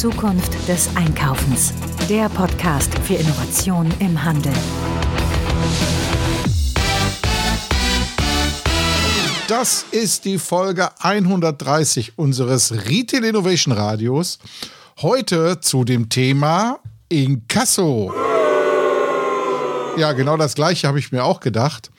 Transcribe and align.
Zukunft 0.00 0.56
des 0.66 0.88
Einkaufens. 0.96 1.74
Der 2.08 2.30
Podcast 2.30 2.90
für 3.00 3.16
Innovation 3.16 3.92
im 3.98 4.24
Handel. 4.24 4.54
Das 9.46 9.84
ist 9.90 10.24
die 10.24 10.38
Folge 10.38 10.88
130 11.00 12.16
unseres 12.16 12.72
Retail 12.88 13.24
Innovation 13.24 13.74
Radios. 13.74 14.38
Heute 15.02 15.60
zu 15.60 15.84
dem 15.84 16.08
Thema 16.08 16.78
Inkasso. 17.10 18.14
Ja, 19.98 20.12
genau 20.12 20.38
das 20.38 20.54
gleiche 20.54 20.88
habe 20.88 20.98
ich 20.98 21.12
mir 21.12 21.24
auch 21.24 21.40
gedacht, 21.40 21.90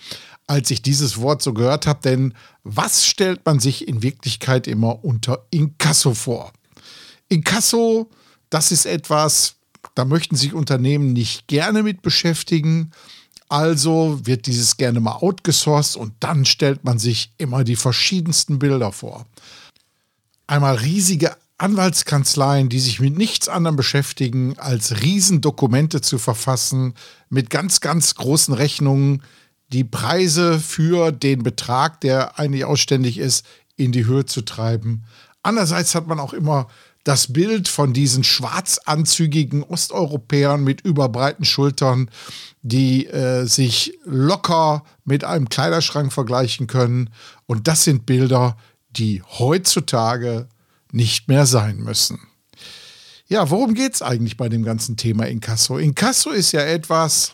als 0.47 0.71
ich 0.71 0.81
dieses 0.81 1.21
Wort 1.21 1.43
so 1.43 1.53
gehört 1.53 1.85
habe. 1.85 1.99
Denn 2.03 2.33
was 2.63 3.05
stellt 3.05 3.45
man 3.45 3.59
sich 3.59 3.87
in 3.87 4.01
Wirklichkeit 4.01 4.65
immer 4.65 5.05
unter 5.05 5.45
Inkasso 5.51 6.15
vor? 6.15 6.51
Inkasso, 7.31 8.09
das 8.49 8.71
ist 8.71 8.85
etwas, 8.85 9.55
da 9.95 10.03
möchten 10.03 10.35
sich 10.35 10.53
Unternehmen 10.53 11.13
nicht 11.13 11.47
gerne 11.47 11.81
mit 11.81 12.01
beschäftigen. 12.01 12.91
Also 13.47 14.19
wird 14.23 14.47
dieses 14.47 14.77
gerne 14.77 14.99
mal 14.99 15.15
outgesourced 15.15 15.95
und 15.95 16.13
dann 16.19 16.45
stellt 16.45 16.83
man 16.83 16.99
sich 16.99 17.33
immer 17.37 17.63
die 17.63 17.75
verschiedensten 17.77 18.59
Bilder 18.59 18.91
vor. 18.91 19.25
Einmal 20.47 20.75
riesige 20.75 21.35
Anwaltskanzleien, 21.57 22.67
die 22.67 22.79
sich 22.79 22.99
mit 22.99 23.17
nichts 23.17 23.47
anderem 23.47 23.77
beschäftigen, 23.77 24.57
als 24.57 25.01
Riesendokumente 25.01 26.01
zu 26.01 26.17
verfassen, 26.17 26.95
mit 27.29 27.49
ganz, 27.49 27.79
ganz 27.79 28.15
großen 28.15 28.53
Rechnungen, 28.53 29.23
die 29.69 29.85
Preise 29.85 30.59
für 30.59 31.13
den 31.13 31.43
Betrag, 31.43 32.01
der 32.01 32.37
eigentlich 32.37 32.65
ausständig 32.65 33.19
ist, 33.19 33.45
in 33.77 33.93
die 33.93 34.05
Höhe 34.05 34.25
zu 34.25 34.41
treiben. 34.41 35.05
Andererseits 35.43 35.95
hat 35.95 36.07
man 36.07 36.19
auch 36.19 36.33
immer 36.33 36.67
das 37.03 37.33
Bild 37.33 37.67
von 37.67 37.93
diesen 37.93 38.23
schwarzanzügigen 38.23 39.63
Osteuropäern 39.63 40.63
mit 40.63 40.81
überbreiten 40.81 41.45
Schultern, 41.45 42.09
die 42.61 43.07
äh, 43.07 43.45
sich 43.45 43.97
locker 44.05 44.83
mit 45.03 45.23
einem 45.23 45.49
Kleiderschrank 45.49 46.13
vergleichen 46.13 46.67
können. 46.67 47.09
Und 47.47 47.67
das 47.67 47.83
sind 47.83 48.05
Bilder, 48.05 48.55
die 48.91 49.23
heutzutage 49.23 50.47
nicht 50.91 51.27
mehr 51.27 51.45
sein 51.45 51.77
müssen. 51.77 52.19
Ja, 53.27 53.49
worum 53.49 53.73
geht 53.73 53.93
es 53.93 54.01
eigentlich 54.01 54.37
bei 54.37 54.49
dem 54.49 54.63
ganzen 54.63 54.97
Thema 54.97 55.25
Inkasso? 55.25 55.77
Inkasso 55.77 56.31
ist 56.31 56.51
ja 56.51 56.61
etwas, 56.61 57.33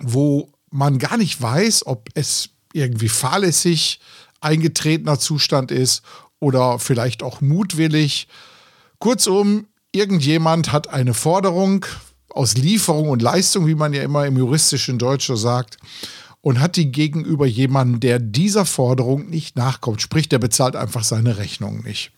wo 0.00 0.52
man 0.70 0.98
gar 0.98 1.16
nicht 1.16 1.40
weiß, 1.40 1.86
ob 1.86 2.08
es 2.14 2.50
irgendwie 2.72 3.08
fahrlässig 3.08 4.00
eingetretener 4.40 5.18
Zustand 5.18 5.70
ist 5.70 6.02
oder 6.40 6.78
vielleicht 6.78 7.22
auch 7.22 7.40
mutwillig 7.40 8.26
Kurzum, 9.00 9.66
irgendjemand 9.92 10.72
hat 10.72 10.88
eine 10.88 11.14
Forderung 11.14 11.86
aus 12.28 12.56
Lieferung 12.56 13.08
und 13.08 13.22
Leistung, 13.22 13.66
wie 13.66 13.74
man 13.74 13.94
ja 13.94 14.02
immer 14.02 14.26
im 14.26 14.36
juristischen 14.36 14.98
Deutsch 14.98 15.30
sagt, 15.34 15.78
und 16.42 16.60
hat 16.60 16.76
die 16.76 16.92
gegenüber 16.92 17.46
jemandem, 17.46 18.00
der 18.00 18.18
dieser 18.18 18.66
Forderung 18.66 19.28
nicht 19.28 19.56
nachkommt. 19.56 20.02
Sprich, 20.02 20.28
der 20.28 20.38
bezahlt 20.38 20.76
einfach 20.76 21.02
seine 21.02 21.38
Rechnung 21.38 21.82
nicht. 21.82 22.12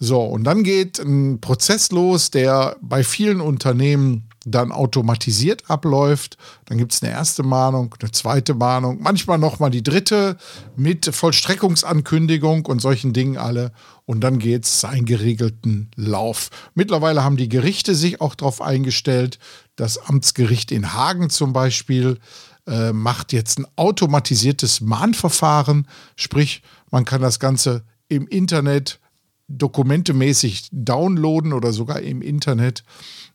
So, 0.00 0.20
und 0.22 0.42
dann 0.42 0.64
geht 0.64 0.98
ein 0.98 1.40
Prozess 1.40 1.92
los, 1.92 2.32
der 2.32 2.76
bei 2.80 3.04
vielen 3.04 3.40
Unternehmen 3.40 4.28
dann 4.44 4.72
automatisiert 4.72 5.70
abläuft. 5.70 6.36
Dann 6.64 6.78
gibt 6.78 6.92
es 6.92 7.02
eine 7.02 7.12
erste 7.12 7.44
Mahnung, 7.44 7.94
eine 8.00 8.10
zweite 8.10 8.54
Mahnung, 8.54 8.98
manchmal 9.00 9.38
nochmal 9.38 9.70
die 9.70 9.84
dritte 9.84 10.36
mit 10.74 11.06
Vollstreckungsankündigung 11.06 12.66
und 12.66 12.80
solchen 12.80 13.12
Dingen 13.12 13.36
alle. 13.36 13.70
Und 14.04 14.20
dann 14.20 14.38
geht 14.38 14.64
es 14.64 14.80
seinen 14.80 15.04
geregelten 15.04 15.90
Lauf. 15.94 16.50
Mittlerweile 16.74 17.22
haben 17.22 17.36
die 17.36 17.48
Gerichte 17.48 17.94
sich 17.94 18.20
auch 18.20 18.34
darauf 18.34 18.60
eingestellt. 18.60 19.38
Das 19.76 19.98
Amtsgericht 19.98 20.72
in 20.72 20.92
Hagen 20.92 21.30
zum 21.30 21.52
Beispiel 21.52 22.18
äh, 22.66 22.92
macht 22.92 23.32
jetzt 23.32 23.58
ein 23.58 23.66
automatisiertes 23.76 24.80
Mahnverfahren. 24.80 25.86
Sprich, 26.16 26.62
man 26.90 27.04
kann 27.04 27.22
das 27.22 27.38
Ganze 27.38 27.84
im 28.08 28.26
Internet 28.26 29.00
dokumentemäßig 29.48 30.68
downloaden 30.72 31.52
oder 31.52 31.72
sogar 31.72 32.00
im 32.00 32.22
Internet 32.22 32.84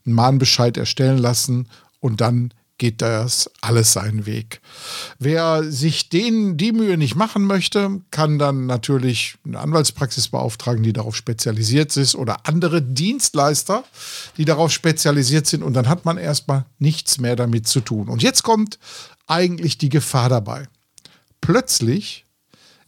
einen 0.04 0.14
Mahnbescheid 0.14 0.76
erstellen 0.76 1.18
lassen 1.18 1.68
und 2.00 2.20
dann 2.20 2.52
geht 2.78 3.02
das 3.02 3.50
alles 3.60 3.92
seinen 3.92 4.24
Weg. 4.24 4.60
Wer 5.18 5.70
sich 5.70 6.08
den, 6.08 6.56
die 6.56 6.72
Mühe 6.72 6.96
nicht 6.96 7.16
machen 7.16 7.44
möchte, 7.44 8.00
kann 8.10 8.38
dann 8.38 8.66
natürlich 8.66 9.36
eine 9.44 9.58
Anwaltspraxis 9.58 10.28
beauftragen, 10.28 10.82
die 10.82 10.92
darauf 10.92 11.16
spezialisiert 11.16 11.96
ist 11.96 12.14
oder 12.14 12.46
andere 12.46 12.80
Dienstleister, 12.80 13.84
die 14.36 14.44
darauf 14.44 14.72
spezialisiert 14.72 15.46
sind 15.46 15.62
und 15.62 15.74
dann 15.74 15.88
hat 15.88 16.04
man 16.04 16.16
erstmal 16.16 16.64
nichts 16.78 17.18
mehr 17.18 17.36
damit 17.36 17.66
zu 17.68 17.80
tun. 17.80 18.08
Und 18.08 18.22
jetzt 18.22 18.42
kommt 18.42 18.78
eigentlich 19.26 19.76
die 19.78 19.90
Gefahr 19.90 20.28
dabei. 20.28 20.68
Plötzlich 21.40 22.24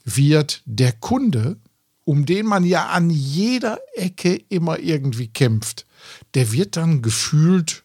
wird 0.04 0.62
der 0.64 0.92
Kunde 0.92 1.56
um 2.10 2.26
den 2.26 2.44
man 2.44 2.64
ja 2.64 2.86
an 2.86 3.08
jeder 3.08 3.78
Ecke 3.94 4.34
immer 4.48 4.80
irgendwie 4.80 5.28
kämpft, 5.28 5.86
der 6.34 6.50
wird 6.50 6.76
dann 6.76 7.02
gefühlt, 7.02 7.84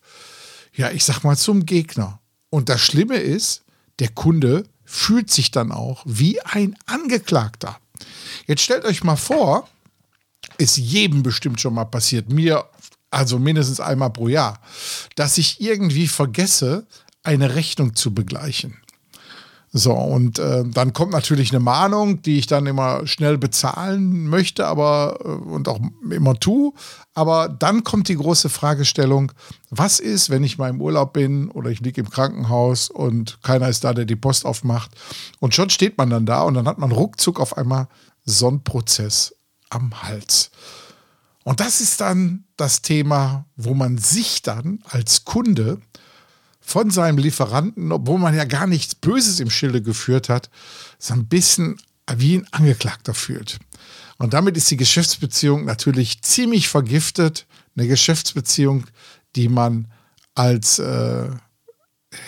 ja, 0.75 0.91
ich 0.91 1.03
sag 1.03 1.23
mal, 1.23 1.37
zum 1.37 1.65
Gegner. 1.65 2.19
Und 2.49 2.69
das 2.69 2.81
Schlimme 2.81 3.17
ist, 3.17 3.63
der 3.99 4.09
Kunde 4.09 4.65
fühlt 4.83 5.31
sich 5.31 5.51
dann 5.51 5.71
auch 5.71 6.03
wie 6.05 6.41
ein 6.41 6.75
Angeklagter. 6.85 7.79
Jetzt 8.45 8.61
stellt 8.61 8.85
euch 8.85 9.03
mal 9.03 9.15
vor, 9.15 9.67
ist 10.57 10.77
jedem 10.77 11.23
bestimmt 11.23 11.59
schon 11.59 11.73
mal 11.73 11.85
passiert, 11.85 12.29
mir 12.29 12.65
also 13.09 13.39
mindestens 13.39 13.79
einmal 13.79 14.11
pro 14.11 14.27
Jahr, 14.27 14.59
dass 15.15 15.37
ich 15.37 15.61
irgendwie 15.61 16.07
vergesse, 16.07 16.85
eine 17.23 17.55
Rechnung 17.55 17.95
zu 17.95 18.13
begleichen. 18.13 18.77
So, 19.77 19.91
und 19.91 20.39
äh, 20.39 20.63
dann 20.63 20.93
kommt 20.93 21.11
natürlich 21.11 21.51
eine 21.51 21.59
Mahnung, 21.59 22.21
die 22.21 22.39
ich 22.39 22.47
dann 22.47 22.65
immer 22.65 23.05
schnell 23.05 23.37
bezahlen 23.37 24.25
möchte, 24.25 24.67
aber 24.67 25.19
äh, 25.19 25.27
und 25.27 25.67
auch 25.67 25.81
immer 26.09 26.39
tue. 26.39 26.71
Aber 27.13 27.49
dann 27.49 27.83
kommt 27.83 28.07
die 28.07 28.15
große 28.15 28.47
Fragestellung: 28.47 29.33
Was 29.71 29.99
ist, 29.99 30.29
wenn 30.29 30.45
ich 30.45 30.57
mal 30.57 30.69
im 30.69 30.79
Urlaub 30.79 31.11
bin 31.11 31.51
oder 31.51 31.71
ich 31.71 31.81
liege 31.81 31.99
im 31.99 32.09
Krankenhaus 32.09 32.89
und 32.89 33.39
keiner 33.43 33.67
ist 33.67 33.83
da, 33.83 33.93
der 33.93 34.05
die 34.05 34.15
Post 34.15 34.45
aufmacht? 34.45 34.91
Und 35.41 35.53
schon 35.53 35.69
steht 35.69 35.97
man 35.97 36.09
dann 36.09 36.25
da 36.25 36.43
und 36.43 36.53
dann 36.53 36.69
hat 36.69 36.77
man 36.77 36.93
ruckzuck 36.93 37.41
auf 37.41 37.57
einmal 37.57 37.89
so 38.23 38.47
einen 38.47 38.63
Prozess 38.63 39.35
am 39.69 40.03
Hals. 40.03 40.51
Und 41.43 41.59
das 41.59 41.81
ist 41.81 41.99
dann 41.99 42.45
das 42.55 42.81
Thema, 42.81 43.45
wo 43.57 43.73
man 43.73 43.97
sich 43.97 44.41
dann 44.41 44.79
als 44.85 45.25
Kunde 45.25 45.81
von 46.65 46.89
seinem 46.89 47.19
Lieferanten, 47.19 47.91
obwohl 47.91 48.17
man 48.17 48.35
ja 48.35 48.43
gar 48.43 48.65
nichts 48.65 48.95
Böses 48.95 49.39
im 49.39 49.51
Schilde 49.51 49.81
geführt 49.81 50.29
hat, 50.29 50.49
so 50.97 51.13
ein 51.13 51.27
bisschen 51.27 51.77
wie 52.17 52.37
ein 52.37 52.47
Angeklagter 52.51 53.13
fühlt. 53.13 53.59
Und 54.17 54.33
damit 54.33 54.57
ist 54.57 54.71
die 54.71 54.77
Geschäftsbeziehung 54.77 55.65
natürlich 55.65 56.21
ziemlich 56.21 56.67
vergiftet. 56.67 57.45
Eine 57.77 57.87
Geschäftsbeziehung, 57.87 58.85
die 59.35 59.47
man 59.47 59.91
als 60.33 60.79
äh, 60.79 61.29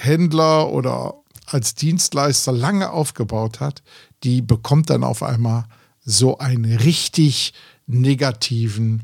Händler 0.02 0.70
oder 0.70 1.16
als 1.46 1.76
Dienstleister 1.76 2.52
lange 2.52 2.92
aufgebaut 2.92 3.60
hat, 3.60 3.82
die 4.24 4.42
bekommt 4.42 4.90
dann 4.90 5.04
auf 5.04 5.24
einmal 5.24 5.66
so 6.04 6.38
einen 6.38 6.66
richtig 6.66 7.54
negativen 7.88 9.04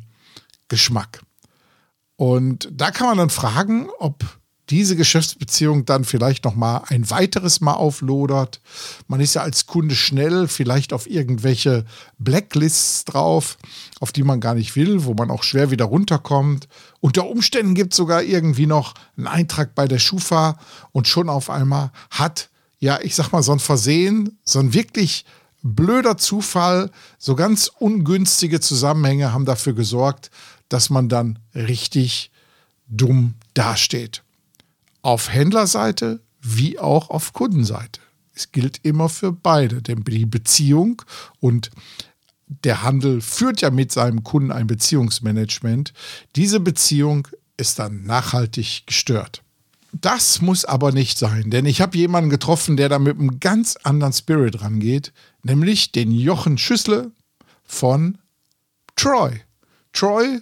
Geschmack. 0.68 1.22
Und 2.18 2.70
da 2.72 2.92
kann 2.92 3.08
man 3.08 3.18
dann 3.18 3.30
fragen, 3.30 3.88
ob 4.00 4.24
diese 4.70 4.96
Geschäftsbeziehung 4.96 5.86
dann 5.86 6.06
vielleicht 6.06 6.46
noch 6.46 6.56
mal 6.56 6.84
ein 6.88 7.10
weiteres 7.10 7.60
Mal 7.60 7.74
auflodert. 7.74 8.62
Man 9.08 9.20
ist 9.20 9.36
ja 9.36 9.42
als 9.42 9.66
Kunde 9.66 9.96
schnell 9.96 10.48
vielleicht 10.48 10.94
auf 10.94 11.10
irgendwelche 11.10 11.86
Blacklists 12.18 13.04
drauf, 13.06 13.58
auf 14.00 14.14
die 14.14 14.24
man 14.24 14.40
gar 14.40 14.56
nicht 14.56 14.76
will, 14.76 15.04
wo 15.04 15.14
man 15.14 15.32
auch 15.32 15.44
schwer 15.44 15.70
wieder 15.72 15.86
runterkommt. 15.86 16.68
Unter 17.02 17.28
Umständen 17.28 17.76
gibt 17.76 17.94
es 17.94 17.98
sogar 17.98 18.24
irgendwie 18.24 18.66
noch 18.66 18.94
einen 19.18 19.28
Eintrag 19.28 19.76
bei 19.76 19.88
der 19.88 20.00
Schufa 20.00 20.58
und 20.92 21.08
schon 21.08 21.30
auf 21.30 21.50
einmal 21.50 21.92
hat, 22.10 22.50
ja, 22.80 23.00
ich 23.02 23.16
sag 23.16 23.32
mal, 23.32 23.44
so 23.44 23.52
ein 23.52 23.60
Versehen, 23.60 24.40
so 24.46 24.60
ein 24.60 24.74
wirklich 24.74 25.26
blöder 25.62 26.18
Zufall, 26.18 26.90
so 27.18 27.36
ganz 27.36 27.70
ungünstige 27.80 28.62
Zusammenhänge 28.62 29.34
haben 29.34 29.46
dafür 29.46 29.74
gesorgt, 29.74 30.32
dass 30.70 30.90
man 30.90 31.10
dann 31.10 31.40
richtig 31.54 32.32
dumm 32.88 33.36
dasteht 33.54 34.24
auf 35.04 35.32
Händlerseite 35.32 36.22
wie 36.42 36.80
auch 36.80 37.10
auf 37.12 37.34
Kundenseite. 37.34 38.02
Es 38.34 38.52
gilt 38.52 38.80
immer 38.84 39.10
für 39.10 39.32
beide, 39.32 39.84
denn 39.84 40.04
die 40.04 40.26
Beziehung 40.26 41.04
und 41.40 41.70
der 42.48 42.84
Handel 42.84 43.22
führt 43.22 43.62
ja 43.62 43.70
mit 43.70 43.92
seinem 43.92 44.24
Kunden 44.24 44.52
ein 44.52 44.68
Beziehungsmanagement. 44.68 45.94
Diese 46.36 46.60
Beziehung 46.60 47.28
ist 47.58 47.80
dann 47.80 48.04
nachhaltig 48.04 48.84
gestört. 48.88 49.44
Das 49.92 50.42
muss 50.42 50.66
aber 50.66 50.92
nicht 50.92 51.20
sein, 51.20 51.52
denn 51.52 51.68
ich 51.68 51.80
habe 51.80 51.98
jemanden 51.98 52.32
getroffen, 52.32 52.78
der 52.78 52.90
da 52.90 52.98
mit 52.98 53.20
einem 53.20 53.40
ganz 53.40 53.76
anderen 53.84 54.14
Spirit 54.14 54.62
rangeht, 54.62 55.14
nämlich 55.44 55.92
den 55.92 56.12
Jochen 56.12 56.58
Schüssle 56.58 57.12
von 57.64 58.18
Troy. 58.96 59.42
Troy 59.94 60.42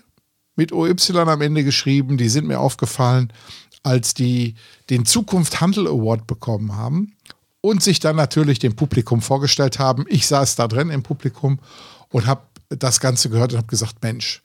mit 0.56 0.72
OY 0.72 0.96
am 1.16 1.42
Ende 1.42 1.64
geschrieben. 1.66 2.18
Die 2.18 2.30
sind 2.30 2.48
mir 2.48 2.60
aufgefallen, 2.60 3.34
als 3.84 4.14
die 4.14 4.56
den 4.90 5.06
Zukunft 5.06 5.62
Handel 5.62 5.88
Award 5.88 6.28
bekommen 6.28 6.76
haben 6.76 7.14
und 7.62 7.82
sich 7.84 8.00
dann 8.00 8.16
natürlich 8.16 8.60
dem 8.60 8.76
Publikum 8.76 9.22
vorgestellt 9.22 9.80
haben. 9.80 10.06
Ich 10.08 10.28
saß 10.28 10.56
da 10.56 10.68
drin 10.68 10.90
im 10.90 11.04
Publikum 11.04 11.60
und 12.10 12.26
habe 12.26 12.42
das 12.70 13.00
Ganze 13.00 13.30
gehört 13.30 13.54
und 13.54 13.58
habe 13.58 13.68
gesagt, 13.68 14.02
Mensch, 14.02 14.42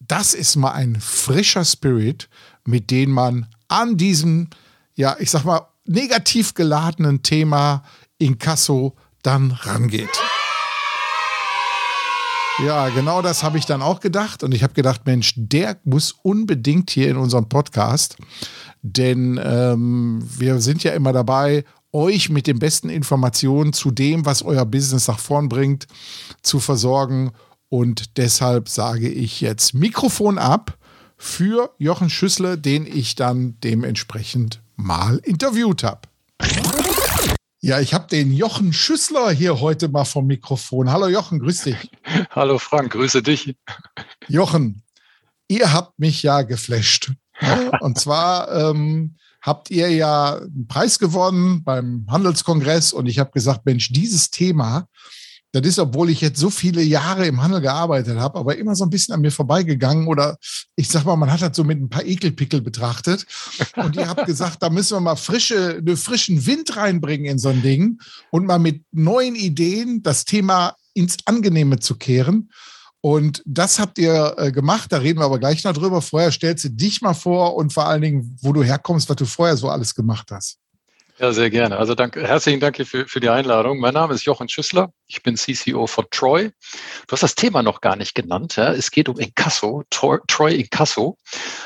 das 0.00 0.34
ist 0.34 0.56
mal 0.56 0.72
ein 0.72 0.96
frischer 1.00 1.64
Spirit, 1.64 2.28
mit 2.64 2.90
dem 2.90 3.10
man 3.10 3.46
an 3.68 3.96
diesem, 3.96 4.48
ja, 4.94 5.16
ich 5.18 5.30
sag 5.30 5.44
mal, 5.44 5.66
negativ 5.84 6.54
geladenen 6.54 7.22
Thema 7.22 7.84
Inkasso 8.18 8.96
dann 9.22 9.52
rangeht. 9.52 10.20
Ja, 12.64 12.90
genau 12.90 13.22
das 13.22 13.42
habe 13.42 13.56
ich 13.56 13.64
dann 13.64 13.80
auch 13.80 14.00
gedacht. 14.00 14.42
Und 14.42 14.54
ich 14.54 14.62
habe 14.62 14.74
gedacht, 14.74 15.06
Mensch, 15.06 15.32
der 15.36 15.78
muss 15.84 16.12
unbedingt 16.22 16.90
hier 16.90 17.08
in 17.08 17.16
unserem 17.16 17.48
Podcast. 17.48 18.16
Denn 18.82 19.40
ähm, 19.42 20.22
wir 20.38 20.60
sind 20.60 20.84
ja 20.84 20.92
immer 20.92 21.12
dabei, 21.12 21.64
euch 21.92 22.28
mit 22.28 22.46
den 22.46 22.58
besten 22.58 22.90
Informationen 22.90 23.72
zu 23.72 23.90
dem, 23.90 24.26
was 24.26 24.42
euer 24.42 24.66
Business 24.66 25.08
nach 25.08 25.18
vorn 25.18 25.48
bringt, 25.48 25.86
zu 26.42 26.60
versorgen. 26.60 27.32
Und 27.70 28.18
deshalb 28.18 28.68
sage 28.68 29.08
ich 29.08 29.40
jetzt 29.40 29.74
Mikrofon 29.74 30.38
ab 30.38 30.76
für 31.16 31.74
Jochen 31.78 32.10
Schüssler, 32.10 32.56
den 32.56 32.86
ich 32.86 33.14
dann 33.14 33.56
dementsprechend 33.64 34.60
mal 34.76 35.16
interviewt 35.24 35.82
habe. 35.82 36.09
Ja, 37.62 37.78
ich 37.78 37.92
habe 37.92 38.06
den 38.06 38.32
Jochen 38.32 38.72
Schüssler 38.72 39.30
hier 39.30 39.60
heute 39.60 39.88
mal 39.88 40.06
vom 40.06 40.26
Mikrofon. 40.26 40.90
Hallo 40.90 41.08
Jochen, 41.08 41.40
grüß 41.40 41.64
dich. 41.64 41.90
Hallo 42.30 42.58
Frank, 42.58 42.92
grüße 42.92 43.22
dich. 43.22 43.54
Jochen, 44.28 44.82
ihr 45.46 45.70
habt 45.70 45.98
mich 45.98 46.22
ja 46.22 46.40
geflasht. 46.40 47.12
Und 47.80 47.98
zwar 47.98 48.50
ähm, 48.50 49.16
habt 49.42 49.70
ihr 49.70 49.90
ja 49.90 50.36
einen 50.36 50.68
Preis 50.68 50.98
gewonnen 50.98 51.62
beim 51.62 52.06
Handelskongress 52.10 52.94
und 52.94 53.06
ich 53.06 53.18
habe 53.18 53.30
gesagt, 53.30 53.64
Mensch, 53.64 53.90
dieses 53.90 54.30
Thema, 54.30 54.86
das 55.52 55.66
ist, 55.66 55.78
obwohl 55.80 56.10
ich 56.10 56.20
jetzt 56.20 56.38
so 56.38 56.48
viele 56.48 56.82
Jahre 56.82 57.26
im 57.26 57.42
Handel 57.42 57.60
gearbeitet 57.60 58.18
habe, 58.18 58.38
aber 58.38 58.56
immer 58.56 58.76
so 58.76 58.84
ein 58.84 58.90
bisschen 58.90 59.14
an 59.14 59.20
mir 59.20 59.32
vorbeigegangen 59.32 60.06
oder 60.06 60.38
ich 60.76 60.88
sag 60.88 61.04
mal, 61.04 61.16
man 61.16 61.30
hat 61.30 61.42
das 61.42 61.56
so 61.56 61.64
mit 61.64 61.80
ein 61.80 61.88
paar 61.88 62.04
Ekelpickel 62.04 62.60
betrachtet. 62.60 63.26
Und 63.76 63.96
ihr 63.96 64.08
habt 64.08 64.26
gesagt, 64.26 64.62
da 64.62 64.70
müssen 64.70 64.96
wir 64.96 65.00
mal 65.00 65.16
frische, 65.16 65.78
einen 65.78 65.96
frischen 65.96 66.46
Wind 66.46 66.76
reinbringen 66.76 67.26
in 67.26 67.38
so 67.38 67.48
ein 67.48 67.62
Ding 67.62 68.00
und 68.30 68.46
mal 68.46 68.60
mit 68.60 68.84
neuen 68.92 69.34
Ideen 69.34 70.02
das 70.02 70.24
Thema 70.24 70.76
ins 70.94 71.16
Angenehme 71.24 71.80
zu 71.80 71.96
kehren. 71.96 72.50
Und 73.00 73.42
das 73.44 73.78
habt 73.80 73.98
ihr 73.98 74.34
äh, 74.36 74.52
gemacht, 74.52 74.92
da 74.92 74.98
reden 74.98 75.18
wir 75.18 75.24
aber 75.24 75.38
gleich 75.38 75.64
noch 75.64 75.72
drüber. 75.72 76.02
Vorher 76.02 76.30
stellst 76.30 76.64
du 76.64 76.68
dich 76.68 77.00
mal 77.00 77.14
vor 77.14 77.56
und 77.56 77.72
vor 77.72 77.86
allen 77.86 78.02
Dingen, 78.02 78.38
wo 78.42 78.52
du 78.52 78.62
herkommst, 78.62 79.08
was 79.08 79.16
du 79.16 79.24
vorher 79.24 79.56
so 79.56 79.68
alles 79.68 79.94
gemacht 79.94 80.30
hast. 80.30 80.59
Ja, 81.20 81.34
sehr 81.34 81.50
gerne. 81.50 81.76
Also 81.76 81.94
danke, 81.94 82.26
herzlichen 82.26 82.60
Dank 82.60 82.78
für, 82.78 83.06
für 83.06 83.20
die 83.20 83.28
Einladung. 83.28 83.78
Mein 83.78 83.92
Name 83.92 84.14
ist 84.14 84.24
Jochen 84.24 84.48
Schüssler. 84.48 84.90
Ich 85.06 85.22
bin 85.22 85.36
CCO 85.36 85.86
von 85.86 86.06
Troy. 86.10 86.50
Du 87.06 87.12
hast 87.12 87.22
das 87.22 87.34
Thema 87.34 87.62
noch 87.62 87.82
gar 87.82 87.94
nicht 87.94 88.14
genannt. 88.14 88.56
Ja? 88.56 88.72
Es 88.72 88.90
geht 88.90 89.06
um 89.06 89.18
Inkasso, 89.18 89.82
Troy, 89.90 90.16
Troy 90.28 90.54
Inkasso. 90.54 91.18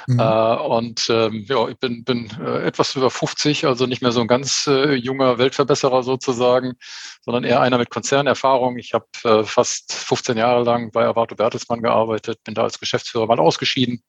Mhm. 0.09 0.19
Äh, 0.19 0.57
und 0.57 1.07
ähm, 1.09 1.47
ja, 1.49 1.69
ich 1.69 1.79
bin, 1.79 2.03
bin 2.03 2.29
äh, 2.45 2.67
etwas 2.67 2.97
über 2.97 3.11
50, 3.11 3.65
also 3.65 3.87
nicht 3.87 4.03
mehr 4.03 4.11
so 4.11 4.23
ein 4.23 4.27
ganz 4.27 4.67
äh, 4.67 4.95
junger 4.95 5.39
Weltverbesserer 5.39 6.03
sozusagen, 6.03 6.73
sondern 7.21 7.45
eher 7.45 7.61
einer 7.61 7.79
mit 7.79 7.91
Konzernerfahrung. 7.91 8.77
Ich 8.77 8.93
habe 8.93 9.07
äh, 9.23 9.45
fast 9.45 9.93
15 9.93 10.37
Jahre 10.37 10.65
lang 10.65 10.91
bei 10.91 11.07
Avato 11.07 11.37
Bertelsmann 11.37 11.81
gearbeitet, 11.81 12.43
bin 12.43 12.55
da 12.55 12.65
als 12.65 12.81
Geschäftsführer 12.81 13.27
mal 13.27 13.39
ausgeschieden 13.39 14.03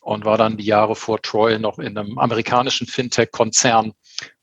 und 0.00 0.24
war 0.24 0.38
dann 0.38 0.56
die 0.56 0.64
Jahre 0.64 0.96
vor 0.96 1.20
Troy 1.20 1.58
noch 1.58 1.78
in 1.78 1.98
einem 1.98 2.18
amerikanischen 2.18 2.86
Fintech-Konzern 2.86 3.92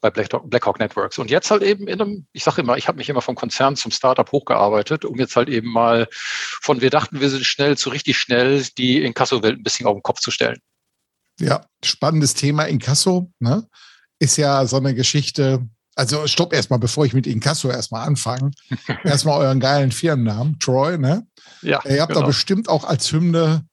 bei 0.01 0.09
Blackhawk 0.09 0.79
Networks. 0.79 1.17
Und 1.17 1.29
jetzt 1.29 1.51
halt 1.51 1.63
eben 1.63 1.87
in 1.87 2.01
einem, 2.01 2.27
ich 2.33 2.43
sage 2.43 2.61
immer, 2.61 2.77
ich 2.77 2.87
habe 2.87 2.97
mich 2.97 3.09
immer 3.09 3.21
vom 3.21 3.35
Konzern 3.35 3.75
zum 3.75 3.91
Startup 3.91 4.29
hochgearbeitet, 4.31 5.05
um 5.05 5.17
jetzt 5.17 5.35
halt 5.35 5.49
eben 5.49 5.71
mal 5.71 6.07
von 6.11 6.81
wir 6.81 6.89
dachten, 6.89 7.19
wir 7.19 7.29
sind 7.29 7.45
schnell 7.45 7.77
zu 7.77 7.89
richtig 7.89 8.17
schnell 8.17 8.63
die 8.77 9.03
Inkasso-Welt 9.03 9.59
ein 9.59 9.63
bisschen 9.63 9.87
auf 9.87 9.95
den 9.95 10.03
Kopf 10.03 10.19
zu 10.19 10.31
stellen. 10.31 10.59
Ja, 11.39 11.65
spannendes 11.83 12.33
Thema 12.33 12.63
Inkasso, 12.63 13.31
ne? 13.39 13.67
Ist 14.19 14.37
ja 14.37 14.65
so 14.65 14.77
eine 14.77 14.95
Geschichte. 14.95 15.67
Also 15.95 16.27
stopp 16.27 16.53
erstmal, 16.53 16.79
bevor 16.79 17.05
ich 17.05 17.13
mit 17.13 17.27
Inkasso 17.27 17.69
erstmal 17.69 18.07
anfange. 18.07 18.51
erstmal 19.03 19.39
euren 19.39 19.59
geilen 19.59 19.91
Firmennamen, 19.91 20.59
Troy, 20.59 20.97
ne? 20.97 21.27
Ja. 21.61 21.81
Ihr 21.85 22.01
habt 22.01 22.09
genau. 22.09 22.21
da 22.21 22.27
bestimmt 22.27 22.69
auch 22.69 22.85
als 22.85 23.11
Hymne 23.11 23.65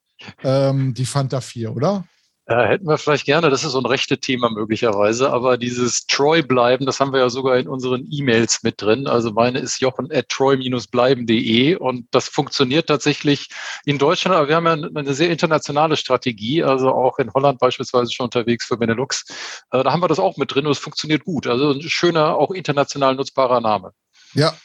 ähm, 0.42 0.94
die 0.94 1.06
Fanta 1.06 1.40
4, 1.40 1.74
oder? 1.74 2.04
Äh, 2.46 2.66
hätten 2.66 2.88
wir 2.88 2.98
vielleicht 2.98 3.24
gerne, 3.24 3.50
das 3.50 3.62
ist 3.62 3.70
so 3.72 3.78
ein 3.78 3.86
rechte 3.86 4.18
Thema 4.18 4.50
möglicherweise, 4.50 5.32
aber 5.32 5.56
dieses 5.56 6.06
Troy 6.08 6.42
bleiben, 6.42 6.86
das 6.86 6.98
haben 6.98 7.12
wir 7.12 7.20
ja 7.20 7.30
sogar 7.30 7.56
in 7.56 7.68
unseren 7.68 8.04
E-Mails 8.10 8.64
mit 8.64 8.82
drin. 8.82 9.06
Also 9.06 9.30
meine 9.30 9.60
ist 9.60 9.80
jochen 9.80 10.10
at 10.10 10.28
troy-bleiben.de 10.28 11.76
und 11.76 12.08
das 12.10 12.28
funktioniert 12.28 12.88
tatsächlich 12.88 13.48
in 13.84 13.98
Deutschland, 13.98 14.36
aber 14.36 14.48
wir 14.48 14.56
haben 14.56 14.66
ja 14.66 14.72
eine 14.72 15.14
sehr 15.14 15.30
internationale 15.30 15.96
Strategie, 15.96 16.64
also 16.64 16.90
auch 16.92 17.18
in 17.20 17.32
Holland 17.32 17.60
beispielsweise 17.60 18.10
schon 18.10 18.24
unterwegs 18.24 18.66
für 18.66 18.76
Benelux. 18.76 19.24
Äh, 19.70 19.84
da 19.84 19.92
haben 19.92 20.02
wir 20.02 20.08
das 20.08 20.18
auch 20.18 20.36
mit 20.36 20.52
drin 20.52 20.66
und 20.66 20.72
es 20.72 20.78
funktioniert 20.78 21.24
gut. 21.24 21.46
Also 21.46 21.70
ein 21.70 21.82
schöner, 21.82 22.36
auch 22.38 22.50
international 22.50 23.14
nutzbarer 23.14 23.60
Name. 23.60 23.92
Ja, 24.34 24.56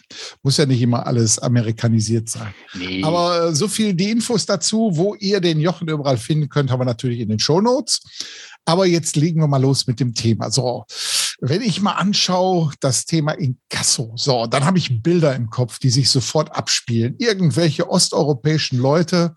muss 0.43 0.57
ja 0.57 0.65
nicht 0.65 0.81
immer 0.81 1.05
alles 1.05 1.39
amerikanisiert 1.39 2.29
sein. 2.29 2.53
Nee. 2.73 3.03
Aber 3.03 3.49
äh, 3.49 3.55
so 3.55 3.67
viel 3.67 3.93
die 3.93 4.11
Infos 4.11 4.45
dazu, 4.45 4.91
wo 4.93 5.15
ihr 5.15 5.41
den 5.41 5.59
Jochen 5.59 5.87
überall 5.89 6.17
finden 6.17 6.49
könnt, 6.49 6.71
haben 6.71 6.79
wir 6.79 6.85
natürlich 6.85 7.19
in 7.19 7.29
den 7.29 7.39
Show 7.39 7.59
Notes. 7.61 8.01
Aber 8.65 8.85
jetzt 8.85 9.15
legen 9.15 9.41
wir 9.41 9.47
mal 9.47 9.61
los 9.61 9.87
mit 9.87 9.99
dem 9.99 10.13
Thema. 10.13 10.51
So, 10.51 10.85
wenn 11.39 11.61
ich 11.61 11.81
mal 11.81 11.93
anschaue, 11.93 12.73
das 12.79 13.05
Thema 13.05 13.31
Inkasso, 13.31 14.13
so, 14.15 14.45
dann 14.47 14.65
habe 14.65 14.77
ich 14.77 15.01
Bilder 15.01 15.35
im 15.35 15.49
Kopf, 15.49 15.79
die 15.79 15.89
sich 15.89 16.09
sofort 16.09 16.55
abspielen. 16.55 17.15
Irgendwelche 17.19 17.89
osteuropäischen 17.89 18.79
Leute, 18.79 19.35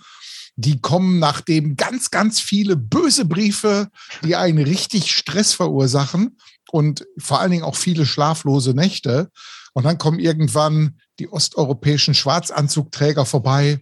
die 0.57 0.81
kommen, 0.81 1.19
nachdem 1.19 1.77
ganz, 1.77 2.11
ganz 2.11 2.41
viele 2.41 2.77
böse 2.77 3.25
Briefe, 3.25 3.89
die 4.25 4.37
einen 4.37 4.65
richtig 4.65 5.13
Stress 5.13 5.53
verursachen 5.53 6.37
und 6.71 7.07
vor 7.19 7.41
allen 7.41 7.51
Dingen 7.51 7.65
auch 7.65 7.77
viele 7.77 8.07
schlaflose 8.07 8.75
Nächte, 8.75 9.31
und 9.73 9.85
dann 9.85 9.99
kommen 9.99 10.19
irgendwann 10.19 10.99
die 11.19 11.29
osteuropäischen 11.29 12.15
Schwarzanzugträger 12.15 13.25
vorbei 13.25 13.81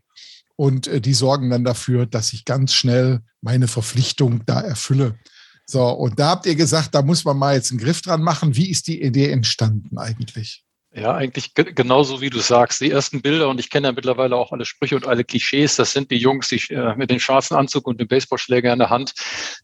und 0.57 0.87
äh, 0.89 1.01
die 1.01 1.15
sorgen 1.15 1.51
dann 1.51 1.65
dafür, 1.65 2.07
dass 2.07 2.33
ich 2.33 2.45
ganz 2.45 2.75
schnell 2.75 3.21
meine 3.41 3.69
Verpflichtung 3.69 4.45
da 4.47 4.61
erfülle. 4.61 5.19
So, 5.67 5.87
und 5.89 6.19
da 6.19 6.31
habt 6.31 6.47
ihr 6.47 6.55
gesagt, 6.55 6.95
da 6.95 7.03
muss 7.03 7.25
man 7.25 7.37
mal 7.37 7.55
jetzt 7.55 7.71
einen 7.71 7.81
Griff 7.81 8.01
dran 8.01 8.23
machen. 8.23 8.57
Wie 8.57 8.71
ist 8.71 8.87
die 8.87 9.03
Idee 9.03 9.31
entstanden 9.31 9.99
eigentlich? 9.99 10.65
Ja, 10.91 11.15
eigentlich 11.15 11.53
genauso 11.55 12.23
wie 12.23 12.31
du 12.31 12.39
sagst. 12.39 12.81
Die 12.81 12.91
ersten 12.91 13.21
Bilder, 13.21 13.51
und 13.51 13.61
ich 13.61 13.69
kenne 13.69 13.89
ja 13.89 13.93
mittlerweile 13.93 14.37
auch 14.37 14.53
alle 14.53 14.65
Sprüche 14.65 14.97
und 14.97 15.07
alle 15.07 15.23
Klischees, 15.23 15.77
das 15.77 15.93
sind 15.93 16.11
die 16.11 16.17
Jungs 16.17 16.49
die, 16.49 16.57
äh, 16.73 16.97
mit 16.97 17.11
dem 17.11 17.21
schwarzen 17.21 17.57
Anzug 17.57 17.87
und 17.87 18.01
dem 18.01 18.09
Baseballschläger 18.09 18.73
in 18.73 18.79
der 18.79 18.89
Hand. 18.89 19.13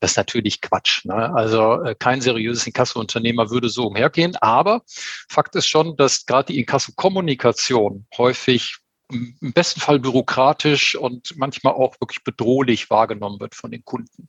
Das 0.00 0.12
ist 0.12 0.16
natürlich 0.19 0.61
Quatsch. 0.61 1.07
Ne? 1.07 1.35
Also 1.35 1.83
äh, 1.83 1.95
kein 1.99 2.21
seriöses 2.21 2.66
Inkasso-Unternehmer 2.66 3.50
würde 3.50 3.71
so 3.71 3.87
umhergehen. 3.87 4.37
Aber 4.37 4.83
Fakt 5.31 5.57
ist 5.57 5.66
schon, 5.66 5.97
dass 5.97 6.26
gerade 6.26 6.52
die 6.52 6.59
Inkasso-Kommunikation 6.59 8.07
häufig 8.19 8.76
im 9.11 9.52
besten 9.52 9.80
Fall 9.80 9.99
bürokratisch 9.99 10.94
und 10.94 11.37
manchmal 11.37 11.75
auch 11.75 12.00
wirklich 12.00 12.25
bedrohlich 12.25 12.88
wahrgenommen 12.88 13.38
wird 13.38 13.54
von 13.54 13.70
den 13.70 13.84
Kunden. 13.84 14.28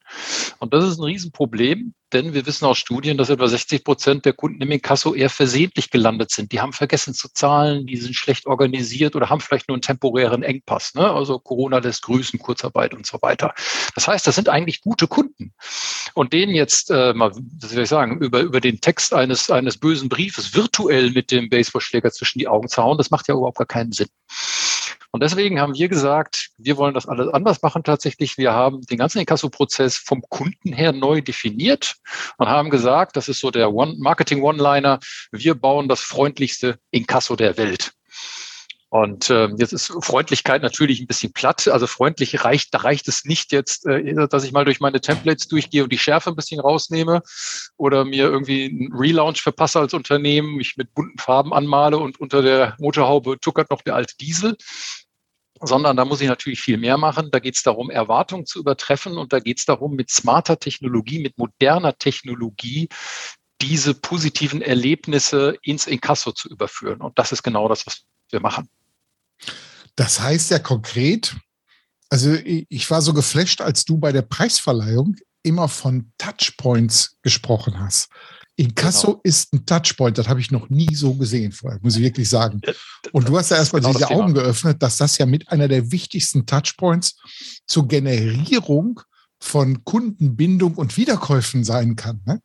Und 0.59 0.73
das 0.73 0.83
ist 0.83 0.99
ein 0.99 1.03
Riesenproblem, 1.03 1.93
denn 2.11 2.33
wir 2.33 2.45
wissen 2.45 2.65
aus 2.65 2.77
Studien, 2.77 3.17
dass 3.17 3.29
etwa 3.29 3.47
60 3.47 3.83
Prozent 3.83 4.25
der 4.25 4.33
Kunden 4.33 4.61
im 4.61 4.71
Inkasso 4.71 5.13
eher 5.13 5.29
versehentlich 5.29 5.89
gelandet 5.89 6.31
sind. 6.31 6.51
Die 6.51 6.61
haben 6.61 6.73
vergessen 6.73 7.13
zu 7.13 7.29
zahlen, 7.33 7.87
die 7.87 7.97
sind 7.97 8.15
schlecht 8.15 8.45
organisiert 8.47 9.15
oder 9.15 9.29
haben 9.29 9.41
vielleicht 9.41 9.69
nur 9.69 9.75
einen 9.75 9.81
temporären 9.81 10.43
Engpass. 10.43 10.93
Ne? 10.93 11.09
Also 11.09 11.39
Corona 11.39 11.79
lässt 11.79 12.03
grüßen, 12.03 12.39
Kurzarbeit 12.39 12.93
und 12.93 13.05
so 13.05 13.17
weiter. 13.21 13.53
Das 13.95 14.07
heißt, 14.07 14.27
das 14.27 14.35
sind 14.35 14.49
eigentlich 14.49 14.81
gute 14.81 15.07
Kunden. 15.07 15.53
Und 16.13 16.33
denen 16.33 16.53
jetzt 16.53 16.91
äh, 16.91 17.13
mal, 17.13 17.31
was 17.31 17.71
soll 17.71 17.83
ich 17.83 17.89
sagen, 17.89 18.19
über, 18.19 18.41
über 18.41 18.61
den 18.61 18.79
Text 18.81 19.13
eines, 19.13 19.49
eines 19.49 19.77
bösen 19.77 20.07
Briefes 20.07 20.53
virtuell 20.53 21.11
mit 21.11 21.31
dem 21.31 21.49
Baseballschläger 21.49 22.11
zwischen 22.11 22.39
die 22.39 22.47
Augen 22.47 22.67
zu 22.67 22.81
hauen, 22.81 22.97
das 22.97 23.11
macht 23.11 23.27
ja 23.27 23.35
überhaupt 23.35 23.57
gar 23.57 23.67
keinen 23.67 23.91
Sinn. 23.91 24.07
Und 25.15 25.23
deswegen 25.23 25.61
haben 25.61 25.75
wir 25.75 25.87
gesagt, 25.87 26.49
wir 26.57 26.75
wollen 26.75 26.93
das 26.93 27.07
alles 27.07 27.29
anders 27.29 27.61
machen 27.61 27.85
tatsächlich. 27.85 28.37
Wir 28.37 28.51
haben 28.51 28.81
den 28.81 28.97
ganzen 28.97 29.19
Inkasso-Prozess 29.19 29.95
vom 29.95 30.21
Kunden 30.27 30.73
her 30.73 30.91
neu 30.91 31.21
definiert 31.21 31.95
und 32.37 32.49
haben 32.49 32.69
gesagt, 32.69 33.15
das 33.15 33.29
ist 33.29 33.39
so 33.39 33.49
der 33.49 33.73
One 33.73 33.95
Marketing 33.97 34.43
One-Liner, 34.43 34.99
wir 35.31 35.55
bauen 35.55 35.87
das 35.87 36.01
freundlichste 36.01 36.79
Inkasso 36.91 37.37
der 37.37 37.55
Welt. 37.55 37.93
Und 38.89 39.29
äh, 39.29 39.49
jetzt 39.57 39.73
ist 39.73 39.91
Freundlichkeit 40.01 40.61
natürlich 40.61 41.01
ein 41.01 41.07
bisschen 41.07 41.33
platt. 41.33 41.67
Also 41.67 41.87
freundlich 41.87 42.43
reicht, 42.43 42.73
da 42.73 42.79
reicht 42.79 43.07
es 43.07 43.25
nicht 43.25 43.51
jetzt, 43.51 43.85
äh, 43.85 44.27
dass 44.27 44.43
ich 44.43 44.51
mal 44.51 44.63
durch 44.63 44.79
meine 44.79 45.01
Templates 45.01 45.47
durchgehe 45.47 45.83
und 45.83 45.91
die 45.91 45.97
Schärfe 45.97 46.29
ein 46.29 46.35
bisschen 46.35 46.59
rausnehme 46.59 47.21
oder 47.77 48.05
mir 48.05 48.25
irgendwie 48.25 48.65
einen 48.65 48.93
Relaunch 48.93 49.41
verpasse 49.41 49.79
als 49.79 49.93
Unternehmen, 49.93 50.55
mich 50.55 50.77
mit 50.77 50.93
bunten 50.93 51.19
Farben 51.19 51.53
anmale 51.53 51.97
und 51.97 52.19
unter 52.19 52.41
der 52.41 52.75
Motorhaube 52.79 53.39
tuckert 53.39 53.69
noch 53.69 53.81
der 53.81 53.95
alte 53.95 54.15
Diesel, 54.17 54.55
sondern 55.61 55.97
da 55.97 56.05
muss 56.05 56.21
ich 56.21 56.27
natürlich 56.27 56.61
viel 56.61 56.77
mehr 56.77 56.97
machen. 56.97 57.29
Da 57.31 57.39
geht 57.39 57.55
es 57.55 57.63
darum, 57.63 57.89
Erwartungen 57.89 58.45
zu 58.45 58.59
übertreffen 58.59 59.17
und 59.17 59.33
da 59.33 59.39
geht 59.39 59.59
es 59.59 59.65
darum, 59.65 59.95
mit 59.95 60.09
smarter 60.09 60.59
Technologie, 60.59 61.19
mit 61.19 61.37
moderner 61.37 61.97
Technologie 61.97 62.89
diese 63.61 63.93
positiven 63.93 64.61
Erlebnisse 64.61 65.57
ins 65.61 65.87
Inkasso 65.87 66.31
zu 66.31 66.49
überführen. 66.49 67.01
Und 67.01 67.17
das 67.17 67.31
ist 67.31 67.43
genau 67.43 67.69
das, 67.69 67.85
was 67.87 68.03
wir 68.29 68.41
machen. 68.41 68.69
Das 69.95 70.19
heißt 70.19 70.51
ja 70.51 70.59
konkret, 70.59 71.35
also 72.09 72.33
ich 72.43 72.91
war 72.91 73.01
so 73.01 73.13
geflasht, 73.13 73.61
als 73.61 73.85
du 73.85 73.97
bei 73.97 74.11
der 74.11 74.23
Preisverleihung 74.23 75.15
immer 75.41 75.69
von 75.69 76.11
Touchpoints 76.17 77.17
gesprochen 77.21 77.79
hast. 77.79 78.09
Inkasso 78.57 79.07
genau. 79.07 79.21
ist 79.23 79.53
ein 79.53 79.65
Touchpoint, 79.65 80.17
das 80.17 80.29
habe 80.29 80.39
ich 80.39 80.51
noch 80.51 80.69
nie 80.69 80.93
so 80.95 81.13
gesehen 81.13 81.51
vorher, 81.51 81.79
muss 81.81 81.97
ich 81.97 82.03
wirklich 82.03 82.29
sagen. 82.29 82.61
Und 83.11 83.27
du 83.27 83.37
hast 83.37 83.51
ja 83.51 83.57
erstmal 83.57 83.81
genau 83.81 83.93
diese 83.93 84.09
Augen 84.09 84.33
geöffnet, 84.33 84.81
dass 84.81 84.97
das 84.97 85.17
ja 85.17 85.25
mit 85.25 85.49
einer 85.49 85.67
der 85.67 85.91
wichtigsten 85.91 86.45
Touchpoints 86.45 87.17
zur 87.67 87.87
Generierung 87.87 89.01
von 89.39 89.83
Kundenbindung 89.83 90.75
und 90.75 90.95
Wiederkäufen 90.95 91.63
sein 91.63 91.95
kann. 91.95 92.21
Ne? 92.25 92.39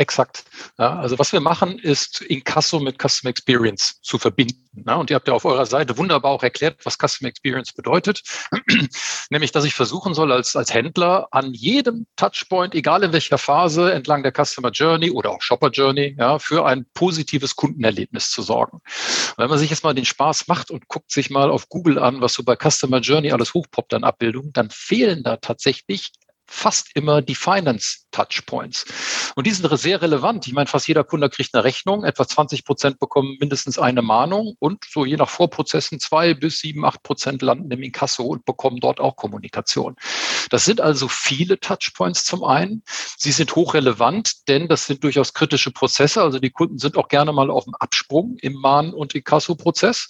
Exakt. 0.00 0.44
Ja, 0.78 0.98
also 0.98 1.18
was 1.18 1.30
wir 1.34 1.40
machen, 1.40 1.78
ist 1.78 2.22
Inkasso 2.22 2.80
mit 2.80 2.96
Customer 2.98 3.28
Experience 3.28 4.00
zu 4.00 4.16
verbinden. 4.16 4.82
Ja, 4.86 4.94
und 4.94 5.10
ihr 5.10 5.16
habt 5.16 5.28
ja 5.28 5.34
auf 5.34 5.44
eurer 5.44 5.66
Seite 5.66 5.98
wunderbar 5.98 6.30
auch 6.30 6.42
erklärt, 6.42 6.78
was 6.84 6.96
Customer 6.96 7.28
Experience 7.28 7.74
bedeutet. 7.74 8.22
Nämlich, 9.30 9.52
dass 9.52 9.66
ich 9.66 9.74
versuchen 9.74 10.14
soll, 10.14 10.32
als, 10.32 10.56
als 10.56 10.72
Händler 10.72 11.28
an 11.32 11.52
jedem 11.52 12.06
Touchpoint, 12.16 12.74
egal 12.74 13.02
in 13.02 13.12
welcher 13.12 13.36
Phase, 13.36 13.92
entlang 13.92 14.22
der 14.22 14.32
Customer 14.32 14.70
Journey 14.70 15.10
oder 15.10 15.32
auch 15.32 15.42
Shopper 15.42 15.68
Journey, 15.68 16.16
ja, 16.18 16.38
für 16.38 16.64
ein 16.64 16.86
positives 16.94 17.54
Kundenerlebnis 17.54 18.30
zu 18.30 18.40
sorgen. 18.40 18.78
Und 18.78 19.36
wenn 19.36 19.50
man 19.50 19.58
sich 19.58 19.68
jetzt 19.68 19.84
mal 19.84 19.92
den 19.92 20.06
Spaß 20.06 20.48
macht 20.48 20.70
und 20.70 20.88
guckt 20.88 21.10
sich 21.10 21.28
mal 21.28 21.50
auf 21.50 21.68
Google 21.68 21.98
an, 21.98 22.22
was 22.22 22.32
so 22.32 22.42
bei 22.42 22.56
Customer 22.56 23.00
Journey 23.00 23.32
alles 23.32 23.52
hochpoppt 23.52 23.92
an 23.92 24.04
Abbildungen, 24.04 24.54
dann 24.54 24.70
fehlen 24.70 25.22
da 25.24 25.36
tatsächlich 25.36 26.12
fast 26.50 26.90
immer 26.94 27.22
die 27.22 27.34
Finance 27.34 28.00
Touchpoints. 28.10 29.32
Und 29.36 29.46
die 29.46 29.52
sind 29.52 29.70
sehr 29.78 30.02
relevant. 30.02 30.46
Ich 30.46 30.52
meine, 30.52 30.66
fast 30.66 30.88
jeder 30.88 31.04
Kunde 31.04 31.30
kriegt 31.30 31.54
eine 31.54 31.64
Rechnung. 31.64 32.04
Etwa 32.04 32.26
20 32.26 32.64
Prozent 32.64 32.98
bekommen 32.98 33.36
mindestens 33.38 33.78
eine 33.78 34.02
Mahnung 34.02 34.56
und 34.58 34.84
so 34.90 35.04
je 35.04 35.16
nach 35.16 35.28
Vorprozessen 35.28 36.00
zwei 36.00 36.34
bis 36.34 36.58
sieben, 36.58 36.84
acht 36.84 37.02
Prozent 37.02 37.42
landen 37.42 37.70
im 37.70 37.82
Inkasso 37.82 38.24
und 38.24 38.44
bekommen 38.44 38.80
dort 38.80 39.00
auch 39.00 39.16
Kommunikation. 39.16 39.96
Das 40.50 40.64
sind 40.64 40.80
also 40.80 41.08
viele 41.08 41.60
Touchpoints 41.60 42.24
zum 42.24 42.42
einen. 42.42 42.82
Sie 43.16 43.32
sind 43.32 43.54
hochrelevant, 43.54 44.48
denn 44.48 44.66
das 44.68 44.86
sind 44.86 45.04
durchaus 45.04 45.32
kritische 45.32 45.70
Prozesse. 45.70 46.22
Also 46.22 46.40
die 46.40 46.50
Kunden 46.50 46.78
sind 46.78 46.96
auch 46.96 47.08
gerne 47.08 47.32
mal 47.32 47.50
auf 47.50 47.64
dem 47.64 47.74
Absprung 47.76 48.36
im 48.40 48.54
Mahn- 48.54 48.92
und 48.92 49.14
Inkasso-Prozess. 49.14 50.08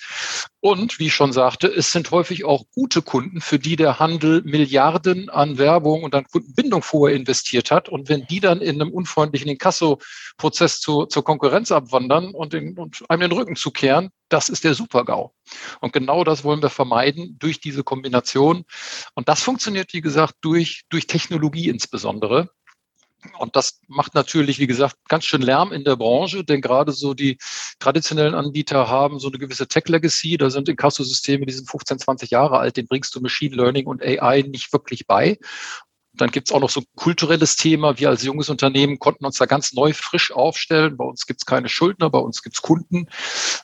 Und 0.61 0.99
wie 0.99 1.07
ich 1.07 1.15
schon 1.15 1.33
sagte, 1.33 1.69
es 1.69 1.93
sind 1.93 2.11
häufig 2.11 2.45
auch 2.45 2.65
gute 2.75 3.03
Kunden, 3.03 3.41
für 3.41 3.59
die 3.59 3.77
der 3.77 3.99
Handel 3.99 4.43
Milliarden 4.45 5.29
an 5.29 5.59
Werbung 5.59 6.03
und 6.03 6.15
an 6.15 6.25
Kundenbindung 6.31 6.83
vorher 6.83 7.17
investiert 7.17 7.71
hat. 7.71 7.89
Und 7.89 8.09
wenn 8.09 8.27
die 8.27 8.41
dann 8.41 8.61
in 8.61 8.81
einem 8.81 8.93
unfreundlichen 8.93 9.51
Inkasso-Prozess 9.51 10.81
zu, 10.81 11.07
zur 11.07 11.25
Konkurrenz 11.25 11.73
abwandern 11.73 12.35
und, 12.35 12.53
den, 12.53 12.79
und 12.79 13.05
einem 13.09 13.21
den 13.21 13.33
Rücken 13.33 13.57
zukehren, 13.57 14.11
das 14.29 14.49
ist 14.49 14.65
der 14.65 14.75
Super-GAU. 14.75 15.33
Und 15.81 15.93
genau 15.93 16.25
das 16.25 16.45
wollen 16.45 16.63
wir 16.63 16.71
vermeiden 16.71 17.37
durch 17.39 17.61
diese 17.61 17.83
Kombination. 17.83 18.65
Und 19.15 19.29
das 19.29 19.43
funktioniert, 19.43 19.93
wie 19.93 20.01
gesagt, 20.01 20.35
durch, 20.41 20.83
durch 20.89 21.07
Technologie 21.07 21.69
insbesondere. 21.69 22.51
Und 23.39 23.55
das 23.57 23.81
macht 23.87 24.15
natürlich, 24.15 24.59
wie 24.59 24.67
gesagt, 24.67 24.97
ganz 25.09 25.25
schön 25.25 25.43
Lärm 25.43 25.73
in 25.73 25.85
der 25.85 25.97
Branche, 25.97 26.43
denn 26.43 26.63
gerade 26.63 26.93
so 26.93 27.13
die 27.13 27.37
traditionellen 27.79 28.35
Anbieter 28.35 28.89
haben 28.89 29.19
so 29.19 29.29
eine 29.29 29.39
gewisse 29.39 29.69
Tech-Legacy. 29.69 30.39
Da 30.39 30.49
sind 30.49 30.69
Inkasso-Systeme, 30.69 31.45
die 31.45 31.53
sind 31.53 31.69
15, 31.69 31.99
20 31.99 32.31
Jahre 32.31 32.59
alt, 32.59 32.77
den 32.77 32.87
bringst 32.87 33.15
du 33.15 33.21
Machine 33.21 33.55
Learning 33.55 33.87
und 33.87 34.03
AI 34.03 34.43
nicht 34.43 34.73
wirklich 34.73 35.07
bei. 35.07 35.39
Dann 36.21 36.31
gibt 36.31 36.49
es 36.49 36.53
auch 36.53 36.61
noch 36.61 36.71
so 36.71 36.81
ein 36.81 36.87
kulturelles 36.97 37.57
Thema. 37.57 37.99
Wir 37.99 38.11
als 38.11 38.23
junges 38.23 38.49
Unternehmen 38.51 38.99
konnten 38.99 39.25
uns 39.25 39.39
da 39.39 39.47
ganz 39.47 39.73
neu 39.73 39.93
frisch 39.93 40.33
aufstellen. 40.33 40.97
Bei 40.97 41.05
uns 41.05 41.27
gibt 41.27 41.41
es 41.41 41.47
keine 41.47 41.69
Schuldner, 41.69 42.11
bei 42.11 42.19
uns 42.19 42.43
gibt 42.43 42.57
es 42.57 42.63
Kunden. 42.63 43.09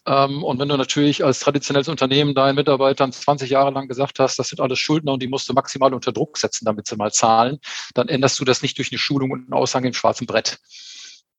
Ähm, 0.07 0.43
und 0.43 0.59
wenn 0.59 0.69
du 0.69 0.77
natürlich 0.77 1.25
als 1.25 1.41
traditionelles 1.41 1.89
Unternehmen 1.89 2.35
deinen 2.35 2.57
Mitarbeitern 2.57 3.13
20 3.13 3.51
Jahre 3.51 3.71
lang 3.71 3.89
gesagt 3.89 4.19
hast, 4.19 4.39
das 4.39 4.49
sind 4.49 4.61
alles 4.61 4.79
Schuldner 4.79 5.13
und 5.13 5.23
die 5.23 5.29
musst 5.29 5.49
du 5.49 5.53
maximal 5.53 5.93
unter 5.93 6.13
Druck 6.13 6.39
setzen, 6.39 6.65
damit 6.65 6.87
sie 6.87 6.97
mal 6.97 7.13
zahlen, 7.13 7.59
dann 7.95 8.09
änderst 8.09 8.41
du 8.41 8.45
das 8.45 8.63
nicht 8.63 8.79
durch 8.79 8.91
eine 8.91 8.99
Schulung 8.99 9.31
und 9.31 9.41
einen 9.41 9.53
Aushang 9.53 9.85
im 9.85 9.93
schwarzen 9.93 10.27
Brett. 10.27 10.59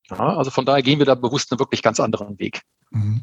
Ja, 0.10 0.38
also 0.38 0.52
von 0.52 0.66
daher 0.66 0.84
gehen 0.84 1.00
wir 1.00 1.06
da 1.06 1.16
bewusst 1.16 1.52
einen 1.52 1.60
wirklich 1.60 1.82
ganz 1.82 2.00
anderen 2.00 2.40
Weg. 2.40 2.62
Mhm. 2.92 3.22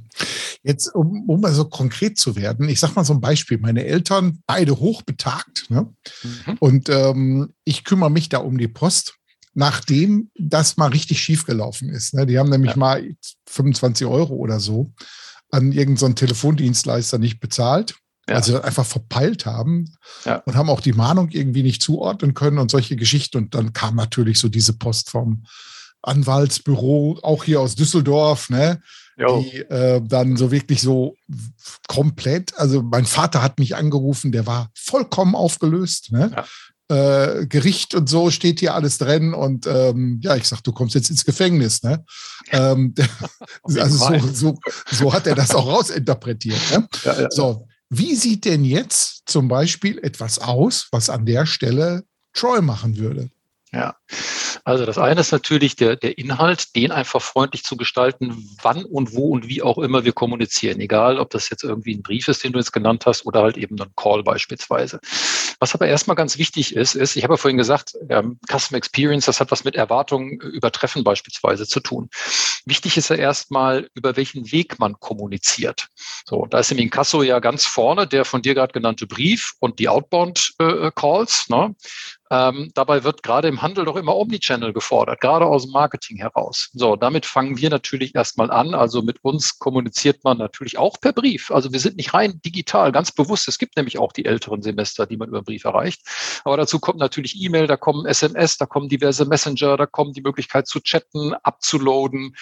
Jetzt, 0.62 0.94
um, 0.94 1.28
um 1.28 1.40
mal 1.40 1.52
so 1.52 1.66
konkret 1.66 2.18
zu 2.18 2.36
werden, 2.36 2.68
ich 2.68 2.80
sage 2.80 2.94
mal 2.94 3.04
so 3.04 3.12
ein 3.12 3.20
Beispiel. 3.20 3.58
Meine 3.58 3.84
Eltern, 3.84 4.42
beide 4.46 4.78
hochbetagt, 4.78 5.66
ne? 5.68 5.92
Mhm. 6.22 6.56
und 6.58 6.88
ähm, 6.88 7.52
ich 7.64 7.84
kümmere 7.84 8.10
mich 8.10 8.28
da 8.28 8.38
um 8.38 8.56
die 8.58 8.68
Post, 8.68 9.14
nachdem 9.54 10.30
das 10.38 10.76
mal 10.76 10.88
richtig 10.88 11.20
schief 11.20 11.46
gelaufen 11.46 11.88
ist. 11.88 12.14
Ne? 12.14 12.26
Die 12.26 12.38
haben 12.38 12.50
nämlich 12.50 12.72
ja. 12.72 12.78
mal 12.78 13.16
25 13.48 14.06
Euro 14.06 14.34
oder 14.34 14.60
so 14.60 14.92
an 15.50 15.72
irgendeinen 15.72 16.12
so 16.12 16.26
Telefondienstleister 16.26 17.18
nicht 17.18 17.40
bezahlt. 17.40 17.94
Ja. 18.28 18.36
Also 18.36 18.60
einfach 18.62 18.86
verpeilt 18.86 19.44
haben 19.44 19.94
ja. 20.24 20.36
und 20.46 20.56
haben 20.56 20.70
auch 20.70 20.80
die 20.80 20.94
Mahnung 20.94 21.28
irgendwie 21.28 21.62
nicht 21.62 21.82
zuordnen 21.82 22.32
können 22.32 22.58
und 22.58 22.70
solche 22.70 22.96
Geschichten. 22.96 23.36
Und 23.36 23.54
dann 23.54 23.74
kam 23.74 23.96
natürlich 23.96 24.40
so 24.40 24.48
diese 24.48 24.72
Post 24.72 25.10
vom 25.10 25.44
Anwaltsbüro, 26.00 27.18
auch 27.22 27.44
hier 27.44 27.60
aus 27.60 27.74
Düsseldorf, 27.74 28.48
ne? 28.50 28.80
Jo. 29.16 29.42
die 29.42 29.58
äh, 29.58 30.00
dann 30.02 30.36
so 30.36 30.50
wirklich 30.50 30.80
so 30.80 31.16
komplett, 31.86 32.56
also 32.58 32.82
mein 32.82 33.06
Vater 33.06 33.42
hat 33.42 33.58
mich 33.58 33.76
angerufen, 33.76 34.32
der 34.32 34.46
war 34.46 34.70
vollkommen 34.74 35.34
aufgelöst. 35.34 36.10
Ne? 36.10 36.32
Ja. 36.34 36.44
Äh, 36.88 37.46
Gericht 37.46 37.94
und 37.94 38.08
so 38.08 38.30
steht 38.30 38.60
hier 38.60 38.74
alles 38.74 38.98
drin 38.98 39.32
und 39.32 39.66
ähm, 39.66 40.20
ja, 40.22 40.36
ich 40.36 40.46
sag, 40.46 40.62
du 40.62 40.72
kommst 40.72 40.94
jetzt 40.94 41.10
ins 41.10 41.24
Gefängnis. 41.24 41.82
Ne? 41.82 42.04
Ähm, 42.50 42.94
also 43.62 43.86
so, 43.88 44.18
so, 44.32 44.58
so, 44.90 45.12
hat 45.12 45.26
er 45.26 45.34
das 45.34 45.54
auch 45.54 45.66
rausinterpretiert. 45.66 46.60
Ne? 46.72 46.88
Ja, 47.04 47.20
ja, 47.22 47.30
so, 47.30 47.66
wie 47.88 48.14
sieht 48.16 48.44
denn 48.44 48.64
jetzt 48.64 49.22
zum 49.26 49.48
Beispiel 49.48 49.98
etwas 49.98 50.38
aus, 50.38 50.88
was 50.90 51.08
an 51.08 51.24
der 51.24 51.46
Stelle 51.46 52.04
Troy 52.34 52.60
machen 52.60 52.98
würde? 52.98 53.30
Ja, 53.74 53.96
also 54.64 54.86
das 54.86 54.98
eine 54.98 55.20
ist 55.20 55.32
natürlich 55.32 55.74
der, 55.74 55.96
der 55.96 56.16
Inhalt, 56.16 56.76
den 56.76 56.92
einfach 56.92 57.20
freundlich 57.20 57.64
zu 57.64 57.76
gestalten, 57.76 58.48
wann 58.62 58.84
und 58.84 59.14
wo 59.14 59.30
und 59.30 59.48
wie 59.48 59.62
auch 59.62 59.78
immer 59.78 60.04
wir 60.04 60.12
kommunizieren. 60.12 60.80
Egal, 60.80 61.18
ob 61.18 61.30
das 61.30 61.50
jetzt 61.50 61.64
irgendwie 61.64 61.94
ein 61.94 62.02
Brief 62.02 62.28
ist, 62.28 62.44
den 62.44 62.52
du 62.52 62.60
jetzt 62.60 62.72
genannt 62.72 63.04
hast, 63.04 63.26
oder 63.26 63.42
halt 63.42 63.56
eben 63.56 63.80
ein 63.80 63.92
Call 63.96 64.22
beispielsweise. 64.22 65.00
Was 65.58 65.74
aber 65.74 65.88
erstmal 65.88 66.14
ganz 66.14 66.38
wichtig 66.38 66.76
ist, 66.76 66.94
ist, 66.94 67.16
ich 67.16 67.24
habe 67.24 67.34
ja 67.34 67.36
vorhin 67.36 67.58
gesagt, 67.58 67.94
ähm, 68.08 68.38
Customer 68.48 68.78
Experience, 68.78 69.26
das 69.26 69.40
hat 69.40 69.50
was 69.50 69.64
mit 69.64 69.74
Erwartungen 69.74 70.38
übertreffen 70.40 71.02
beispielsweise 71.02 71.66
zu 71.66 71.80
tun. 71.80 72.08
Wichtig 72.64 72.96
ist 72.96 73.10
ja 73.10 73.16
erstmal, 73.16 73.90
über 73.94 74.16
welchen 74.16 74.52
Weg 74.52 74.78
man 74.78 75.00
kommuniziert. 75.00 75.88
So, 76.26 76.46
da 76.46 76.60
ist 76.60 76.70
im 76.70 76.78
Inkasso 76.78 77.22
ja 77.22 77.40
ganz 77.40 77.64
vorne 77.64 78.06
der 78.06 78.24
von 78.24 78.40
dir 78.40 78.54
gerade 78.54 78.72
genannte 78.72 79.06
Brief 79.06 79.54
und 79.58 79.78
die 79.78 79.88
Outbound 79.88 80.54
äh, 80.58 80.90
Calls. 80.94 81.48
Ne? 81.48 81.74
Ähm, 82.34 82.70
dabei 82.74 83.04
wird 83.04 83.22
gerade 83.22 83.46
im 83.46 83.62
Handel 83.62 83.84
doch 83.84 83.96
immer 83.96 84.16
Omnichannel 84.16 84.72
gefordert, 84.72 85.20
gerade 85.20 85.46
aus 85.46 85.64
dem 85.64 85.72
Marketing 85.72 86.16
heraus. 86.16 86.70
So, 86.72 86.96
damit 86.96 87.26
fangen 87.26 87.58
wir 87.58 87.70
natürlich 87.70 88.14
erstmal 88.14 88.50
an. 88.50 88.74
Also 88.74 89.02
mit 89.02 89.22
uns 89.22 89.58
kommuniziert 89.58 90.24
man 90.24 90.38
natürlich 90.38 90.76
auch 90.76 91.00
per 91.00 91.12
Brief. 91.12 91.52
Also 91.52 91.72
wir 91.72 91.78
sind 91.78 91.96
nicht 91.96 92.12
rein 92.12 92.40
digital, 92.44 92.90
ganz 92.90 93.12
bewusst. 93.12 93.46
Es 93.46 93.58
gibt 93.58 93.76
nämlich 93.76 93.98
auch 93.98 94.12
die 94.12 94.24
älteren 94.24 94.62
Semester, 94.62 95.06
die 95.06 95.16
man 95.16 95.28
über 95.28 95.42
Brief 95.42 95.64
erreicht. 95.64 96.02
Aber 96.44 96.56
dazu 96.56 96.80
kommt 96.80 96.98
natürlich 96.98 97.40
E-Mail, 97.40 97.68
da 97.68 97.76
kommen 97.76 98.04
SMS, 98.04 98.56
da 98.58 98.66
kommen 98.66 98.88
diverse 98.88 99.26
Messenger, 99.26 99.76
da 99.76 99.86
kommen 99.86 100.12
die 100.12 100.22
Möglichkeit 100.22 100.66
zu 100.66 100.80
chatten, 100.80 101.34
abzuloaden. 101.34 102.34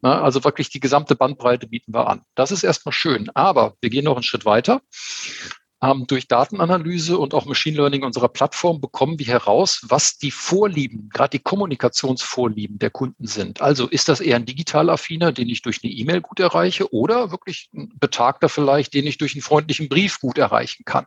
Na, 0.00 0.22
also 0.22 0.42
wirklich 0.42 0.70
die 0.70 0.80
gesamte 0.80 1.14
Bandbreite 1.14 1.68
bieten 1.68 1.94
wir 1.94 2.08
an. 2.08 2.22
Das 2.34 2.50
ist 2.50 2.64
erstmal 2.64 2.92
schön. 2.92 3.30
Aber 3.34 3.74
wir 3.80 3.90
gehen 3.90 4.04
noch 4.04 4.16
einen 4.16 4.24
Schritt 4.24 4.44
weiter. 4.44 4.80
Ähm, 5.82 6.06
durch 6.06 6.26
Datenanalyse 6.26 7.18
und 7.18 7.34
auch 7.34 7.44
Machine 7.44 7.76
Learning 7.76 8.02
unserer 8.02 8.28
Plattform 8.28 8.80
bekommen 8.80 9.18
wir 9.18 9.26
heraus, 9.26 9.82
was 9.88 10.16
die 10.16 10.30
Vorlieben, 10.30 11.10
gerade 11.12 11.36
die 11.36 11.42
Kommunikationsvorlieben 11.42 12.78
der 12.78 12.88
Kunden 12.88 13.26
sind. 13.26 13.60
Also 13.60 13.86
ist 13.86 14.08
das 14.08 14.20
eher 14.20 14.36
ein 14.36 14.46
digital 14.46 14.88
affiner, 14.88 15.32
den 15.32 15.50
ich 15.50 15.60
durch 15.60 15.80
eine 15.82 15.92
E-Mail 15.92 16.22
gut 16.22 16.40
erreiche 16.40 16.92
oder 16.94 17.30
wirklich 17.30 17.68
ein 17.74 17.92
Betagter 18.00 18.48
vielleicht, 18.48 18.94
den 18.94 19.06
ich 19.06 19.18
durch 19.18 19.34
einen 19.34 19.42
freundlichen 19.42 19.90
Brief 19.90 20.18
gut 20.18 20.38
erreichen 20.38 20.84
kann. 20.86 21.06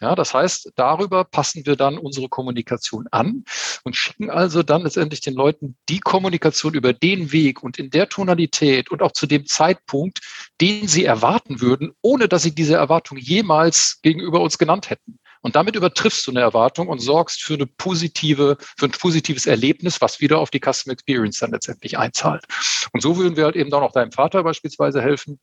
Ja, 0.00 0.16
das 0.16 0.34
heißt, 0.34 0.72
darüber 0.74 1.22
passen 1.22 1.64
wir 1.64 1.76
dann 1.76 1.96
unsere 1.96 2.28
Kommunikation 2.28 3.06
an 3.12 3.44
und 3.84 3.94
schicken 3.94 4.28
also 4.28 4.64
dann 4.64 4.82
letztendlich 4.82 5.20
den 5.20 5.34
Leuten 5.34 5.76
die 5.88 6.00
Kommunikation 6.00 6.74
über 6.74 6.92
den 6.92 7.30
Weg 7.30 7.62
und 7.62 7.78
in 7.78 7.90
der 7.90 8.08
Tonalität 8.08 8.90
und 8.90 9.02
auch 9.02 9.12
zu 9.12 9.26
dem 9.26 9.46
Zeitpunkt, 9.46 10.20
den 10.60 10.88
sie 10.88 11.04
erwarten 11.04 11.60
würden, 11.60 11.92
ohne 12.02 12.28
dass 12.28 12.42
sie 12.42 12.54
diese 12.54 12.74
Erwartung 12.74 13.18
jemals 13.18 13.93
gegenüber 14.02 14.40
uns 14.40 14.58
genannt 14.58 14.90
hätten. 14.90 15.18
Und 15.40 15.56
damit 15.56 15.76
übertriffst 15.76 16.26
du 16.26 16.30
eine 16.30 16.40
Erwartung 16.40 16.88
und 16.88 17.00
sorgst 17.00 17.42
für 17.42 17.54
eine 17.54 17.66
positive, 17.66 18.56
für 18.78 18.86
ein 18.86 18.92
positives 18.92 19.46
Erlebnis, 19.46 20.00
was 20.00 20.20
wieder 20.20 20.38
auf 20.38 20.50
die 20.50 20.60
Customer 20.60 20.94
Experience 20.94 21.38
dann 21.38 21.50
letztendlich 21.50 21.98
einzahlt. 21.98 22.44
Und 22.92 23.02
so 23.02 23.16
würden 23.16 23.36
wir 23.36 23.44
halt 23.44 23.56
eben 23.56 23.70
dann 23.70 23.82
auch 23.82 23.92
deinem 23.92 24.12
Vater 24.12 24.42
beispielsweise 24.42 25.02
helfen, 25.02 25.38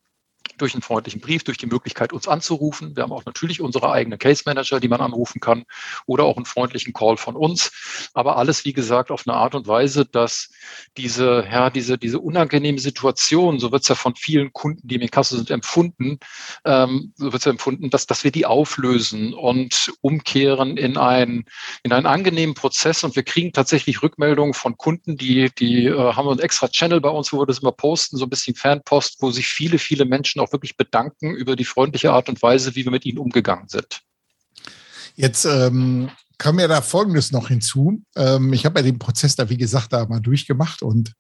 durch 0.62 0.74
einen 0.74 0.82
freundlichen 0.82 1.22
Brief, 1.22 1.44
durch 1.44 1.58
die 1.58 1.66
Möglichkeit, 1.66 2.14
uns 2.14 2.28
anzurufen. 2.28 2.96
Wir 2.96 3.04
haben 3.04 3.12
auch 3.12 3.26
natürlich 3.26 3.62
unsere 3.62 3.92
eigenen 3.92 4.20
Case 4.20 4.44
Manager, 4.46 4.80
die 4.80 4.88
man 4.88 5.02
anrufen 5.02 5.40
kann 5.40 5.66
oder 6.06 6.24
auch 6.26 6.38
einen 6.38 6.46
freundlichen 6.46 6.94
Call 6.94 7.18
von 7.18 7.36
uns. 7.36 8.10
Aber 8.14 8.38
alles, 8.38 8.66
wie 8.66 8.74
gesagt, 8.74 9.12
auf 9.12 9.24
eine 9.28 9.36
Art 9.36 9.56
und 9.56 9.68
Weise, 9.68 10.06
dass 10.06 10.50
diese, 10.98 11.46
ja, 11.52 11.70
diese, 11.70 11.98
diese 11.98 12.20
unangenehme 12.20 12.80
Situation, 12.80 13.60
so 13.60 13.72
wird 13.72 13.84
es 13.84 13.88
ja 13.88 13.96
von 13.96 14.16
vielen 14.16 14.54
Kunden, 14.54 14.88
die 14.88 14.96
im 14.96 15.10
Kasse 15.10 15.38
sind, 15.38 15.50
empfunden, 15.50 16.20
ähm, 16.66 17.14
so 17.16 17.26
wird 17.26 17.42
es 17.42 17.46
ja 17.46 17.52
empfunden, 17.52 17.90
dass, 17.90 18.06
dass 18.06 18.24
wir 18.24 18.32
die 18.32 18.46
auflösen 18.46 19.34
und 19.34 19.92
umkehren 20.02 20.78
in, 20.78 20.98
ein, 20.98 21.46
in 21.84 21.92
einen 21.92 22.06
angenehmen 22.06 22.56
Prozess. 22.56 23.04
Und 23.04 23.16
wir 23.16 23.24
kriegen 23.24 23.52
tatsächlich 23.54 24.04
Rückmeldungen 24.04 24.54
von 24.54 24.78
Kunden, 24.78 25.18
die, 25.18 25.50
die 25.58 25.88
äh, 25.88 26.14
haben 26.14 26.30
einen 26.30 26.40
extra 26.40 26.68
Channel 26.68 27.02
bei 27.02 27.10
uns, 27.10 27.34
wo 27.34 27.40
wir 27.40 27.46
das 27.46 27.60
immer 27.60 27.72
posten, 27.72 28.18
so 28.18 28.26
ein 28.26 28.30
bisschen 28.30 28.56
Fanpost, 28.56 29.18
wo 29.22 29.32
sich 29.32 29.48
viele, 29.48 29.80
viele 29.80 30.06
Menschen 30.06 30.40
auch 30.42 30.51
wirklich 30.52 30.78
bedanken 30.78 31.34
über 31.34 31.56
die 31.56 31.66
freundliche 31.66 32.12
Art 32.12 32.30
und 32.30 32.42
Weise, 32.42 32.76
wie 32.76 32.84
wir 32.86 32.92
mit 32.92 33.06
ihnen 33.06 33.18
umgegangen 33.18 33.68
sind. 33.68 34.02
Jetzt 35.16 35.46
ähm, 35.46 36.10
kam 36.38 36.60
ja 36.60 36.68
da 36.68 36.82
Folgendes 36.82 37.32
noch 37.32 37.50
hinzu. 37.50 38.04
Ähm, 38.16 38.54
ich 38.54 38.66
habe 38.66 38.80
ja 38.80 38.84
den 38.84 39.00
Prozess 39.00 39.36
da, 39.36 39.50
wie 39.50 39.58
gesagt, 39.58 39.94
da 39.94 40.06
mal 40.06 40.22
durchgemacht 40.22 40.82
und 40.82 41.14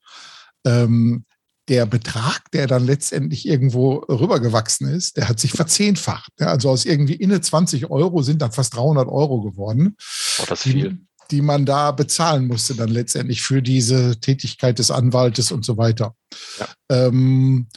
ähm, 0.66 1.26
der 1.68 1.86
Betrag, 1.86 2.50
der 2.52 2.68
dann 2.68 2.86
letztendlich 2.86 3.48
irgendwo 3.48 3.98
rübergewachsen 4.10 4.90
ist, 4.90 5.18
der 5.18 5.30
hat 5.30 5.40
sich 5.40 5.52
verzehnfacht. 5.52 6.32
Ja, 6.40 6.48
also 6.48 6.70
aus 6.70 6.86
irgendwie 6.86 7.14
inne 7.14 7.40
20 7.40 7.90
Euro 7.90 8.24
sind 8.24 8.42
dann 8.42 8.52
fast 8.52 8.76
300 8.76 9.08
Euro 9.08 9.42
geworden. 9.42 9.96
Oh, 10.40 10.46
das 10.48 10.66
ist 10.66 10.72
viel. 10.72 10.90
Die, 10.90 11.08
die 11.30 11.42
man 11.42 11.66
da 11.66 11.92
bezahlen 11.92 12.48
musste 12.48 12.76
dann 12.76 12.90
letztendlich 12.90 13.42
für 13.42 13.62
diese 13.62 14.20
Tätigkeit 14.20 14.80
des 14.80 14.92
Anwaltes 14.92 15.52
und 15.52 15.64
so 15.64 15.78
weiter. 15.78 16.16
Ja. 16.60 16.68
Ähm, 16.90 17.68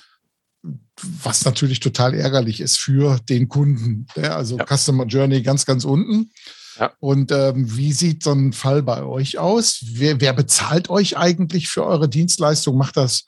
was 1.02 1.44
natürlich 1.44 1.80
total 1.80 2.14
ärgerlich 2.14 2.60
ist 2.60 2.78
für 2.78 3.18
den 3.28 3.48
Kunden. 3.48 4.06
Ja, 4.16 4.36
also 4.36 4.58
ja. 4.58 4.64
Customer 4.64 5.06
Journey 5.06 5.42
ganz, 5.42 5.66
ganz 5.66 5.84
unten. 5.84 6.30
Ja. 6.78 6.92
Und 7.00 7.30
ähm, 7.30 7.76
wie 7.76 7.92
sieht 7.92 8.22
so 8.22 8.32
ein 8.32 8.52
Fall 8.52 8.82
bei 8.82 9.04
euch 9.04 9.38
aus? 9.38 9.80
Wer, 9.92 10.20
wer 10.20 10.32
bezahlt 10.32 10.90
euch 10.90 11.16
eigentlich 11.16 11.68
für 11.68 11.84
eure 11.84 12.08
Dienstleistung? 12.08 12.76
Macht 12.76 12.96
das 12.96 13.24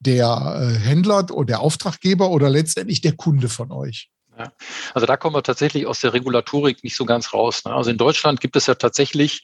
der 0.00 0.26
äh, 0.60 0.78
Händler 0.78 1.30
oder 1.30 1.46
der 1.46 1.60
Auftraggeber 1.60 2.30
oder 2.30 2.50
letztendlich 2.50 3.00
der 3.00 3.16
Kunde 3.16 3.48
von 3.48 3.70
euch? 3.72 4.10
Ja. 4.40 4.52
Also 4.94 5.06
da 5.06 5.16
kommen 5.16 5.34
wir 5.34 5.42
tatsächlich 5.42 5.86
aus 5.86 6.00
der 6.00 6.12
Regulatorik 6.12 6.82
nicht 6.82 6.96
so 6.96 7.04
ganz 7.04 7.32
raus. 7.32 7.64
Ne? 7.64 7.72
Also 7.72 7.90
in 7.90 7.98
Deutschland 7.98 8.40
gibt 8.40 8.56
es 8.56 8.66
ja 8.66 8.74
tatsächlich 8.74 9.42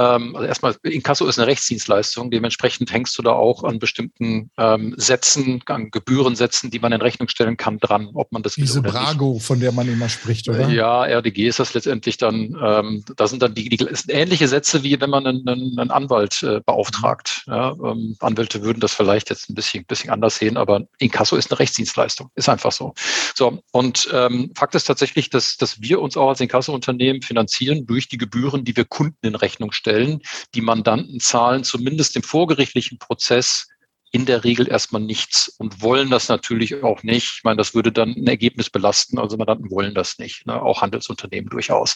ähm, 0.00 0.34
also 0.34 0.46
erstmal, 0.46 0.76
Inkasso 0.82 1.26
ist 1.26 1.38
eine 1.38 1.46
Rechtsdienstleistung, 1.46 2.30
dementsprechend 2.30 2.90
hängst 2.90 3.18
du 3.18 3.22
da 3.22 3.32
auch 3.32 3.64
an 3.64 3.78
bestimmten 3.78 4.50
ähm, 4.56 4.94
Sätzen, 4.96 5.62
an 5.66 5.90
Gebührensätzen, 5.90 6.70
die 6.70 6.78
man 6.78 6.92
in 6.92 7.02
Rechnung 7.02 7.28
stellen 7.28 7.58
kann, 7.58 7.78
dran, 7.78 8.08
ob 8.14 8.32
man 8.32 8.42
das 8.42 8.54
Diese 8.54 8.80
Brago, 8.80 9.34
nicht. 9.34 9.44
von 9.44 9.60
der 9.60 9.72
man 9.72 9.88
immer 9.88 10.08
spricht, 10.08 10.48
oder? 10.48 10.70
Ja, 10.70 11.04
RDG 11.04 11.48
ist 11.48 11.58
das 11.58 11.74
letztendlich 11.74 12.16
dann, 12.16 12.56
ähm, 12.62 13.04
da 13.16 13.28
sind 13.28 13.42
dann 13.42 13.52
die, 13.52 13.68
die 13.68 13.76
sind 13.76 14.08
ähnliche 14.08 14.48
Sätze, 14.48 14.82
wie 14.82 14.98
wenn 14.98 15.10
man 15.10 15.26
einen, 15.26 15.46
einen 15.46 15.90
Anwalt 15.90 16.42
äh, 16.42 16.60
beauftragt. 16.64 17.42
Ja, 17.46 17.72
ähm, 17.72 18.16
Anwälte 18.20 18.62
würden 18.62 18.80
das 18.80 18.94
vielleicht 18.94 19.28
jetzt 19.28 19.50
ein 19.50 19.54
bisschen, 19.54 19.84
bisschen 19.84 20.08
anders 20.08 20.36
sehen, 20.36 20.56
aber 20.56 20.80
Inkasso 20.98 21.36
ist 21.36 21.50
eine 21.50 21.58
Rechtsdienstleistung, 21.58 22.30
ist 22.36 22.48
einfach 22.48 22.72
so. 22.72 22.94
So, 23.34 23.62
und 23.72 24.08
ähm, 24.30 24.52
Fakt 24.56 24.74
ist 24.74 24.84
tatsächlich, 24.84 25.30
dass, 25.30 25.56
dass 25.56 25.80
wir 25.80 26.00
uns 26.00 26.16
auch 26.16 26.28
als 26.28 26.40
Inkasso-Unternehmen 26.40 27.22
finanzieren 27.22 27.86
durch 27.86 28.08
die 28.08 28.18
Gebühren, 28.18 28.64
die 28.64 28.76
wir 28.76 28.84
Kunden 28.84 29.26
in 29.26 29.34
Rechnung 29.34 29.72
stellen. 29.72 30.20
Die 30.54 30.60
Mandanten 30.60 31.20
zahlen 31.20 31.64
zumindest 31.64 32.16
im 32.16 32.22
vorgerichtlichen 32.22 32.98
Prozess 32.98 33.68
in 34.12 34.26
der 34.26 34.42
Regel 34.42 34.68
erstmal 34.68 35.02
nichts 35.02 35.48
und 35.48 35.82
wollen 35.82 36.10
das 36.10 36.28
natürlich 36.28 36.82
auch 36.82 37.02
nicht. 37.04 37.36
Ich 37.36 37.44
meine, 37.44 37.58
das 37.58 37.74
würde 37.74 37.92
dann 37.92 38.10
ein 38.10 38.26
Ergebnis 38.26 38.68
belasten. 38.68 39.18
Also 39.18 39.36
Mandanten 39.36 39.70
wollen 39.70 39.94
das 39.94 40.18
nicht, 40.18 40.46
ne? 40.46 40.60
auch 40.60 40.82
Handelsunternehmen 40.82 41.48
durchaus. 41.48 41.94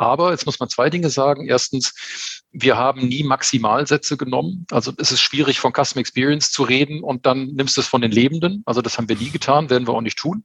Aber 0.00 0.30
jetzt 0.30 0.46
muss 0.46 0.58
man 0.58 0.70
zwei 0.70 0.88
Dinge 0.88 1.10
sagen. 1.10 1.46
Erstens, 1.46 1.92
wir 2.52 2.78
haben 2.78 3.06
nie 3.06 3.22
Maximalsätze 3.22 4.16
genommen. 4.16 4.64
Also 4.70 4.92
es 4.96 5.12
ist 5.12 5.20
schwierig, 5.20 5.60
von 5.60 5.74
Custom 5.74 6.00
Experience 6.00 6.50
zu 6.50 6.62
reden 6.62 7.02
und 7.02 7.26
dann 7.26 7.48
nimmst 7.48 7.76
du 7.76 7.82
es 7.82 7.86
von 7.86 8.00
den 8.00 8.10
Lebenden. 8.10 8.62
Also 8.64 8.80
das 8.80 8.96
haben 8.96 9.10
wir 9.10 9.16
nie 9.16 9.28
getan, 9.28 9.68
werden 9.68 9.86
wir 9.86 9.92
auch 9.92 10.00
nicht 10.00 10.18
tun. 10.18 10.44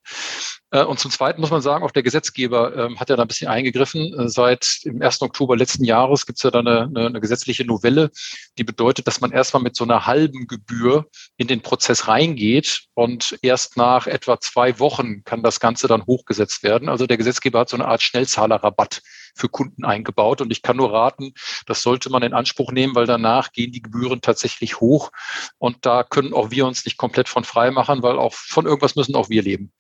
Äh, 0.72 0.84
und 0.84 1.00
zum 1.00 1.10
Zweiten 1.10 1.40
muss 1.40 1.52
man 1.52 1.62
sagen, 1.62 1.86
auch 1.86 1.92
der 1.92 2.04
Gesetzgeber 2.04 2.76
ähm, 2.76 3.00
hat 3.00 3.10
ja 3.10 3.16
da 3.16 3.22
ein 3.22 3.30
bisschen 3.30 3.48
eingegriffen. 3.48 4.14
Äh, 4.20 4.28
seit 4.28 4.84
dem 4.84 5.02
1. 5.02 5.22
Oktober 5.22 5.56
letzten 5.56 5.86
Jahres 5.86 6.26
gibt 6.26 6.38
es 6.38 6.44
ja 6.44 6.52
da 6.52 6.60
eine, 6.60 6.82
eine, 6.82 7.06
eine, 7.06 7.22
gesetzliche 7.22 7.64
Novelle, 7.64 8.12
die 8.58 8.66
bedeutet, 8.66 9.08
dass 9.08 9.22
man 9.22 9.32
erstmal 9.32 9.64
mit 9.64 9.78
so 9.78 9.86
einer 9.86 10.06
halben 10.06 10.48
Gebühr 10.48 11.08
in 11.38 11.48
den 11.48 11.62
Prozess 11.62 12.10
reingeht 12.10 12.88
und 12.94 13.40
erst 13.42 13.78
nach 13.78 14.06
etwa 14.06 14.38
zwei 14.42 14.80
Wochen 14.80 15.24
kann 15.24 15.44
das 15.44 15.62
Ganze 15.62 15.88
dann 15.88 16.06
hochgesetzt 16.06 16.62
werden. 16.64 16.90
Also 16.90 17.08
der 17.08 17.16
Gesetzgeber 17.16 17.60
hat 17.60 17.70
so 17.70 17.78
eine 17.78 17.88
Art 17.88 18.02
Schnellzahlerrabatt 18.02 19.02
für 19.36 19.50
Kunden 19.50 19.86
eingebaut. 19.86 20.42
Und 20.42 20.52
ich 20.52 20.62
kann 20.62 20.78
nur 20.78 20.92
raten, 20.92 21.34
das 21.66 21.82
sollte 21.82 22.10
man 22.10 22.24
in 22.24 22.34
Anspruch 22.34 22.72
nehmen, 22.72 22.96
weil 22.96 23.06
danach 23.06 23.52
gehen 23.52 23.72
die 23.72 23.82
Gebühren 23.82 24.22
tatsächlich 24.22 24.80
hoch. 24.80 25.12
Und 25.58 25.86
da 25.86 26.04
können 26.04 26.34
auch 26.34 26.52
wir 26.52 26.66
uns 26.66 26.86
nicht 26.86 26.98
komplett 26.98 27.30
von 27.30 27.44
frei 27.44 27.72
machen, 27.72 28.02
weil 28.02 28.18
auch 28.18 28.34
von 28.34 28.66
irgendwas 28.66 28.96
müssen 28.96 29.16
auch 29.16 29.30
wir 29.30 29.44
leben. 29.44 29.72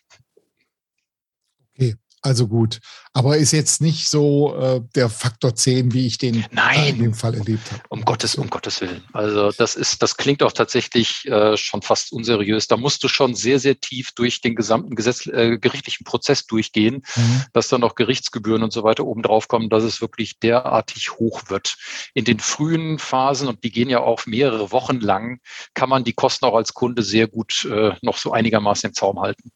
Also 2.25 2.47
gut. 2.47 2.79
Aber 3.13 3.37
ist 3.37 3.51
jetzt 3.51 3.81
nicht 3.81 4.09
so 4.09 4.57
äh, 4.57 4.81
der 4.95 5.09
Faktor 5.09 5.53
10, 5.53 5.93
wie 5.93 6.07
ich 6.07 6.17
den 6.17 6.43
Nein, 6.49 6.95
in 6.95 6.99
dem 6.99 7.13
Fall 7.13 7.35
erlebt 7.35 7.71
habe. 7.71 7.83
Um 7.89 8.03
Gottes, 8.03 8.33
um 8.33 8.49
Gottes 8.49 8.81
Willen. 8.81 9.03
Also 9.13 9.51
das 9.51 9.75
ist, 9.75 10.01
das 10.01 10.17
klingt 10.17 10.41
auch 10.41 10.51
tatsächlich 10.51 11.23
äh, 11.27 11.55
schon 11.55 11.83
fast 11.83 12.11
unseriös. 12.11 12.67
Da 12.67 12.77
musst 12.77 13.03
du 13.03 13.07
schon 13.07 13.35
sehr, 13.35 13.59
sehr 13.59 13.79
tief 13.79 14.11
durch 14.13 14.41
den 14.41 14.55
gesamten 14.55 14.95
Gesetz, 14.95 15.27
äh, 15.27 15.59
gerichtlichen 15.59 16.03
Prozess 16.03 16.47
durchgehen, 16.47 17.03
mhm. 17.15 17.43
dass 17.53 17.67
dann 17.67 17.81
noch 17.81 17.93
Gerichtsgebühren 17.93 18.63
und 18.63 18.73
so 18.73 18.83
weiter 18.83 19.05
oben 19.05 19.21
drauf 19.21 19.47
kommen, 19.47 19.69
dass 19.69 19.83
es 19.83 20.01
wirklich 20.01 20.39
derartig 20.39 21.11
hoch 21.11 21.43
wird. 21.49 21.77
In 22.15 22.25
den 22.25 22.39
frühen 22.39 22.97
Phasen, 22.97 23.47
und 23.47 23.63
die 23.63 23.71
gehen 23.71 23.89
ja 23.89 23.99
auch 23.99 24.25
mehrere 24.25 24.71
Wochen 24.71 24.99
lang, 24.99 25.41
kann 25.75 25.89
man 25.89 26.03
die 26.03 26.13
Kosten 26.13 26.45
auch 26.45 26.55
als 26.55 26.73
Kunde 26.73 27.03
sehr 27.03 27.27
gut 27.27 27.65
äh, 27.65 27.93
noch 28.01 28.17
so 28.17 28.31
einigermaßen 28.31 28.89
im 28.89 28.93
Zaum 28.95 29.19
halten. 29.19 29.51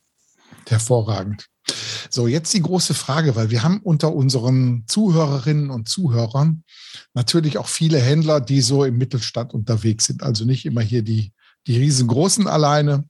Hervorragend. 0.68 1.48
So, 2.10 2.28
jetzt 2.28 2.54
die 2.54 2.62
große 2.62 2.94
Frage, 2.94 3.36
weil 3.36 3.50
wir 3.50 3.64
haben 3.64 3.80
unter 3.80 4.14
unseren 4.14 4.84
Zuhörerinnen 4.88 5.70
und 5.70 5.88
Zuhörern 5.88 6.64
natürlich 7.14 7.58
auch 7.58 7.68
viele 7.68 8.00
Händler, 8.00 8.42
die 8.42 8.62
so 8.62 8.84
im 8.84 8.98
Mittelstand 8.98 9.54
unterwegs 9.54 10.06
sind. 10.06 10.24
Also 10.24 10.46
nicht 10.46 10.66
immer 10.66 10.82
hier 10.82 11.04
die, 11.04 11.34
die 11.68 11.78
riesengroßen 11.78 12.48
alleine. 12.48 13.06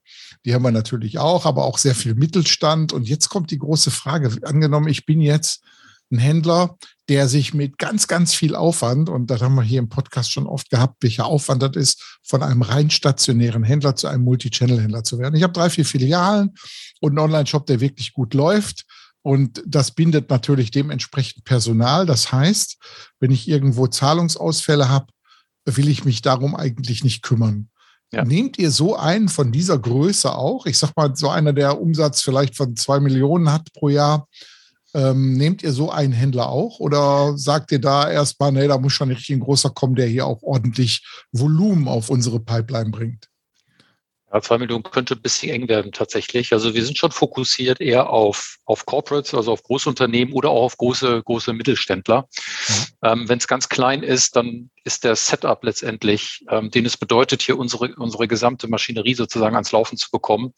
Die 0.46 0.54
haben 0.54 0.64
wir 0.64 0.72
natürlich 0.72 1.18
auch, 1.18 1.46
aber 1.46 1.66
auch 1.66 1.78
sehr 1.78 1.96
viel 1.96 2.16
Mittelstand. 2.16 2.94
Und 2.94 3.08
jetzt 3.08 3.30
kommt 3.30 3.52
die 3.52 3.60
große 3.60 3.92
Frage. 3.92 4.32
Angenommen, 4.44 4.88
ich 4.88 5.06
bin 5.06 5.22
jetzt 5.22 5.64
ein 6.12 6.18
Händler, 6.18 6.78
der 7.08 7.28
sich 7.28 7.54
mit 7.54 7.78
ganz, 7.78 8.08
ganz 8.08 8.34
viel 8.34 8.56
Aufwand, 8.56 9.10
und 9.10 9.28
das 9.28 9.42
haben 9.42 9.56
wir 9.56 9.64
hier 9.64 9.80
im 9.80 9.90
Podcast 9.90 10.32
schon 10.32 10.48
oft 10.48 10.70
gehabt, 10.70 10.98
welcher 11.02 11.26
Aufwand 11.26 11.64
das 11.64 11.76
ist, 11.76 12.20
von 12.24 12.44
einem 12.44 12.62
rein 12.62 12.90
stationären 12.90 13.64
Händler 13.64 13.96
zu 13.96 14.08
einem 14.08 14.24
Multi-Channel-Händler 14.24 15.04
zu 15.04 15.20
werden. 15.20 15.36
Ich 15.36 15.44
habe 15.44 15.54
drei, 15.54 15.70
vier 15.70 15.86
Filialen 15.86 16.56
und 17.02 17.12
einen 17.12 17.20
Online-Shop, 17.20 17.66
der 17.66 17.80
wirklich 17.80 18.14
gut 18.14 18.34
läuft. 18.34 18.86
Und 19.22 19.62
das 19.66 19.92
bindet 19.92 20.30
natürlich 20.30 20.72
dementsprechend 20.72 21.44
Personal. 21.44 22.06
Das 22.06 22.32
heißt, 22.32 22.78
wenn 23.20 23.32
ich 23.32 23.48
irgendwo 23.48 23.88
Zahlungsausfälle 23.88 24.90
habe, 24.90 25.08
will 25.66 25.90
ich 25.90 26.06
mich 26.06 26.22
darum 26.22 26.56
eigentlich 26.56 27.04
nicht 27.04 27.22
kümmern. 27.22 27.70
Ja. 28.12 28.24
Nehmt 28.24 28.58
ihr 28.58 28.72
so 28.72 28.96
einen 28.96 29.30
von 29.30 29.52
dieser 29.52 29.78
Größe 29.78 30.34
auch? 30.34 30.66
Ich 30.66 30.80
sag 30.80 30.96
mal, 30.96 31.16
so 31.16 31.30
einer, 31.30 31.54
der 31.54 31.80
Umsatz 31.80 32.22
vielleicht 32.22 32.56
von 32.56 32.76
zwei 32.76 33.00
Millionen 33.00 33.52
hat 33.52 33.72
pro 33.74 33.90
Jahr, 33.90 34.28
ähm, 34.94 35.34
nehmt 35.34 35.64
ihr 35.64 35.72
so 35.72 35.92
einen 35.92 36.14
Händler 36.14 36.50
auch 36.50 36.80
oder 36.80 37.38
sagt 37.38 37.72
ihr 37.72 37.80
da 37.80 38.10
erstmal, 38.10 38.52
nee, 38.52 38.68
da 38.68 38.78
muss 38.78 38.94
schon 38.94 39.10
richtig 39.10 39.36
ein 39.36 39.42
großer 39.42 39.70
kommen, 39.70 39.96
der 39.96 40.08
hier 40.08 40.26
auch 40.26 40.42
ordentlich 40.42 41.06
Volumen 41.32 41.88
auf 41.88 42.10
unsere 42.10 42.40
Pipeline 42.40 42.90
bringt? 42.90 43.30
Ja, 44.32 44.42
zwei 44.42 44.60
Millionen 44.60 44.84
könnte 44.84 45.16
ein 45.16 45.22
bisschen 45.22 45.52
eng 45.52 45.68
werden 45.70 45.92
tatsächlich. 45.92 46.54
Also 46.54 46.76
wir 46.76 46.86
sind 46.86 46.98
schon 46.98 47.12
fokussiert 47.12 47.82
eher 47.82 48.12
auf, 48.12 48.58
auf 48.66 48.86
Corporates, 48.86 49.34
also 49.34 49.52
auf 49.52 49.64
Großunternehmen 49.64 50.36
oder 50.36 50.52
auch 50.52 50.66
auf 50.66 50.78
große, 50.78 51.24
große 51.24 51.52
Mittelständler. 51.54 52.28
Mhm. 52.68 52.74
Ähm, 53.04 53.30
Wenn 53.30 53.40
es 53.40 53.48
ganz 53.48 53.70
klein 53.70 54.04
ist, 54.04 54.36
dann 54.36 54.70
ist 54.84 55.04
der 55.04 55.16
Setup 55.16 55.64
letztendlich, 55.64 56.46
ähm, 56.50 56.70
den 56.70 56.86
es 56.86 56.96
bedeutet, 56.96 57.42
hier 57.42 57.58
unsere, 57.58 57.96
unsere 57.96 58.28
gesamte 58.28 58.68
Maschinerie 58.68 59.16
sozusagen 59.16 59.56
ans 59.56 59.72
Laufen 59.72 59.98
zu 59.98 60.12
bekommen, 60.12 60.54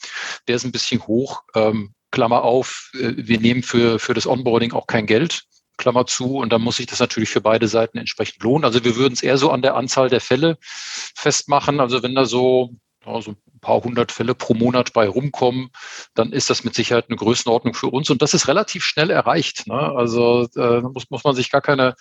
der 0.49 0.57
ist 0.57 0.65
ein 0.65 0.73
bisschen 0.73 1.07
hoch. 1.07 1.43
Ähm, 1.55 1.93
Klammer 2.11 2.43
auf, 2.43 2.91
äh, 2.93 3.13
wir 3.15 3.39
nehmen 3.39 3.63
für, 3.63 3.99
für 3.99 4.13
das 4.13 4.27
Onboarding 4.27 4.73
auch 4.73 4.87
kein 4.87 5.05
Geld. 5.05 5.43
Klammer 5.77 6.05
zu, 6.05 6.37
und 6.37 6.51
dann 6.51 6.61
muss 6.61 6.75
sich 6.75 6.85
das 6.85 6.99
natürlich 6.99 7.29
für 7.29 7.41
beide 7.41 7.67
Seiten 7.67 7.97
entsprechend 7.97 8.43
lohnen. 8.43 8.65
Also 8.65 8.83
wir 8.83 8.95
würden 8.97 9.13
es 9.13 9.23
eher 9.23 9.37
so 9.37 9.49
an 9.49 9.63
der 9.63 9.75
Anzahl 9.75 10.09
der 10.09 10.21
Fälle 10.21 10.57
festmachen. 10.61 11.79
Also 11.79 12.03
wenn 12.03 12.13
da 12.13 12.25
so, 12.25 12.75
so 13.03 13.31
ein 13.31 13.59
paar 13.61 13.81
hundert 13.83 14.11
Fälle 14.11 14.35
pro 14.35 14.53
Monat 14.53 14.93
bei 14.93 15.07
rumkommen, 15.07 15.69
dann 16.13 16.33
ist 16.33 16.51
das 16.51 16.63
mit 16.63 16.75
Sicherheit 16.75 17.05
eine 17.07 17.15
Größenordnung 17.15 17.73
für 17.73 17.87
uns. 17.87 18.11
Und 18.11 18.21
das 18.21 18.35
ist 18.35 18.47
relativ 18.47 18.83
schnell 18.83 19.09
erreicht. 19.09 19.65
Ne? 19.65 19.73
Also 19.73 20.47
äh, 20.55 20.81
muss, 20.81 21.09
muss 21.09 21.23
man 21.23 21.33
sich 21.33 21.49
gar 21.49 21.61
keine, 21.61 21.95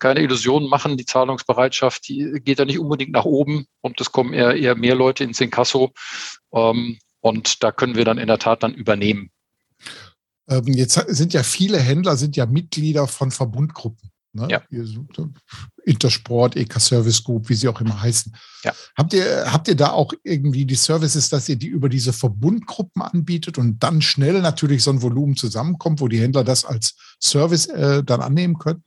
keine 0.00 0.20
Illusionen 0.20 0.68
machen. 0.68 0.98
Die 0.98 1.06
Zahlungsbereitschaft, 1.06 2.06
die 2.08 2.40
geht 2.44 2.58
ja 2.58 2.66
nicht 2.66 2.80
unbedingt 2.80 3.12
nach 3.12 3.24
oben 3.24 3.66
und 3.80 3.98
es 4.02 4.12
kommen 4.12 4.34
eher, 4.34 4.54
eher 4.54 4.74
mehr 4.74 4.96
Leute 4.96 5.24
ins 5.24 5.40
Inkasso. 5.40 5.92
Ähm, 6.52 6.98
Und 7.20 7.62
da 7.62 7.72
können 7.72 7.94
wir 7.94 8.04
dann 8.04 8.18
in 8.18 8.26
der 8.26 8.38
Tat 8.38 8.62
dann 8.62 8.74
übernehmen. 8.74 9.30
Ähm, 10.48 10.66
jetzt 10.68 10.94
sind 11.08 11.32
ja 11.32 11.42
viele 11.42 11.78
Händler 11.78 12.16
sind 12.16 12.36
ja 12.36 12.46
Mitglieder 12.46 13.06
von 13.06 13.30
Verbundgruppen. 13.30 14.10
Ne? 14.34 14.48
Ja. 14.50 14.62
Intersport, 15.84 16.56
EK 16.56 16.80
Service 16.80 17.22
Group, 17.22 17.48
wie 17.48 17.54
sie 17.54 17.68
auch 17.68 17.80
immer 17.80 18.00
heißen. 18.00 18.34
Ja. 18.64 18.72
Habt 18.96 19.12
ihr, 19.12 19.52
habt 19.52 19.68
ihr 19.68 19.76
da 19.76 19.90
auch 19.90 20.12
irgendwie 20.24 20.66
die 20.66 20.74
Services, 20.74 21.28
dass 21.28 21.48
ihr 21.48 21.56
die 21.56 21.68
über 21.68 21.88
diese 21.88 22.12
Verbundgruppen 22.12 23.02
anbietet 23.02 23.58
und 23.58 23.82
dann 23.82 24.02
schnell 24.02 24.40
natürlich 24.40 24.82
so 24.82 24.90
ein 24.90 25.02
Volumen 25.02 25.36
zusammenkommt, 25.36 26.00
wo 26.00 26.08
die 26.08 26.20
Händler 26.20 26.42
das 26.42 26.64
als 26.64 26.96
Service 27.22 27.66
äh, 27.66 28.02
dann 28.02 28.20
annehmen 28.20 28.58
können? 28.58 28.82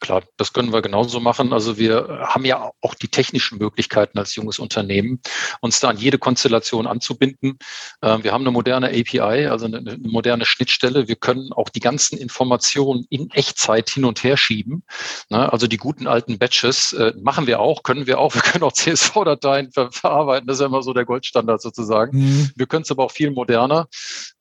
Klar, 0.00 0.22
das 0.36 0.52
können 0.52 0.72
wir 0.72 0.82
genauso 0.82 1.20
machen. 1.20 1.52
Also 1.52 1.78
wir 1.78 2.20
haben 2.22 2.44
ja 2.44 2.70
auch 2.80 2.94
die 2.94 3.08
technischen 3.08 3.58
Möglichkeiten 3.58 4.18
als 4.18 4.34
junges 4.34 4.58
Unternehmen, 4.58 5.20
uns 5.60 5.80
da 5.80 5.88
an 5.88 5.96
jede 5.96 6.18
Konstellation 6.18 6.86
anzubinden. 6.86 7.58
Ähm, 8.02 8.24
wir 8.24 8.32
haben 8.32 8.42
eine 8.42 8.50
moderne 8.50 8.88
API, 8.88 9.46
also 9.46 9.66
eine, 9.66 9.98
moderne 10.02 10.44
Schnittstelle. 10.44 11.08
Wir 11.08 11.16
können 11.16 11.52
auch 11.52 11.68
die 11.68 11.80
ganzen 11.80 12.18
Informationen 12.18 13.06
in 13.10 13.30
Echtzeit 13.30 13.90
hin 13.90 14.04
und 14.04 14.22
her 14.22 14.36
schieben. 14.36 14.84
Ne, 15.28 15.50
also 15.52 15.66
die 15.66 15.76
guten 15.76 16.06
alten 16.06 16.38
Batches 16.38 16.92
äh, 16.92 17.12
machen 17.20 17.46
wir 17.46 17.60
auch, 17.60 17.82
können 17.82 18.06
wir 18.06 18.18
auch. 18.18 18.34
Wir 18.40 18.52
können 18.52 18.64
auch 18.64 18.72
CSV-Dateien 18.72 19.70
verarbeiten. 19.70 20.46
Das 20.46 20.56
ist 20.56 20.60
ja 20.60 20.66
immer 20.66 20.82
so 20.82 20.94
der 20.94 21.04
Goldstandard 21.04 21.60
sozusagen. 21.60 22.18
Mhm. 22.18 22.50
Wir 22.56 22.66
können 22.66 22.82
es 22.82 22.90
aber 22.90 23.04
auch 23.04 23.10
viel 23.10 23.30
moderner. 23.30 23.86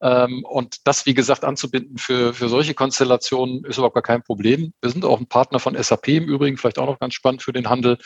Ähm, 0.01 0.43
und 0.47 0.87
das, 0.87 1.05
wie 1.05 1.13
gesagt, 1.13 1.43
anzubinden 1.43 1.97
für, 1.97 2.33
für 2.33 2.49
solche 2.49 2.73
Konstellationen 2.73 3.65
ist 3.65 3.77
überhaupt 3.77 3.95
gar 3.95 4.03
kein 4.03 4.23
Problem. 4.23 4.73
Wir 4.81 4.89
sind 4.89 5.05
auch 5.05 5.19
ein 5.19 5.27
Partner 5.29 5.59
von 5.59 5.81
SAP 5.81 6.07
im 6.09 6.25
Übrigen, 6.25 6.57
vielleicht 6.57 6.79
auch 6.79 6.87
noch 6.87 6.99
ganz 6.99 7.13
spannend 7.13 7.43
für 7.43 7.53
den 7.53 7.69
Handel 7.69 7.97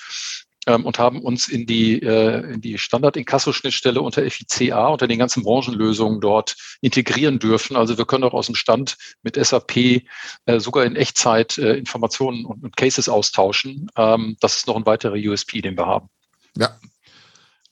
ähm, 0.67 0.85
und 0.85 0.99
haben 0.99 1.21
uns 1.21 1.47
in 1.47 1.65
die, 1.65 2.01
äh, 2.01 2.53
in 2.53 2.61
die 2.61 2.77
Standard-Inkasso-Schnittstelle 2.77 4.01
unter 4.01 4.29
FICA, 4.29 4.87
unter 4.87 5.07
den 5.07 5.19
ganzen 5.19 5.43
Branchenlösungen 5.43 6.21
dort 6.21 6.55
integrieren 6.81 7.39
dürfen. 7.39 7.75
Also 7.75 7.97
wir 7.97 8.05
können 8.05 8.23
auch 8.23 8.33
aus 8.33 8.47
dem 8.47 8.55
Stand 8.55 8.97
mit 9.23 9.35
SAP 9.35 9.77
äh, 9.77 10.59
sogar 10.59 10.85
in 10.85 10.95
Echtzeit 10.95 11.57
äh, 11.57 11.75
Informationen 11.75 12.45
und, 12.45 12.75
Cases 12.77 13.09
austauschen. 13.09 13.89
Ähm, 13.95 14.37
das 14.39 14.57
ist 14.57 14.67
noch 14.67 14.75
ein 14.75 14.85
weiterer 14.85 15.15
USP, 15.15 15.61
den 15.61 15.77
wir 15.77 15.85
haben. 15.85 16.09
Ja, 16.57 16.77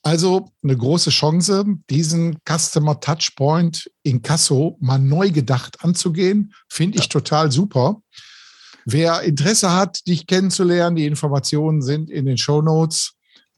also 0.04 0.52
eine 0.64 0.76
große 0.76 1.12
Chance, 1.12 1.64
diesen 1.90 2.40
Customer 2.50 3.00
Touchpoint 3.00 3.92
in 4.02 4.24
Casso 4.24 4.78
mal 4.80 4.98
neu 4.98 5.30
gedacht 5.30 5.84
anzugehen, 5.84 6.54
finde 6.68 6.98
ich 6.98 7.06
ja. 7.06 7.10
total 7.10 7.52
super. 7.52 8.02
Wer 8.86 9.22
Interesse 9.22 9.72
hat, 9.74 10.06
dich 10.08 10.28
kennenzulernen, 10.28 10.96
die 10.96 11.06
Informationen 11.06 11.82
sind 11.82 12.10
in 12.10 12.26
den 12.26 12.38
Show 12.38 12.62
Notes 12.62 13.14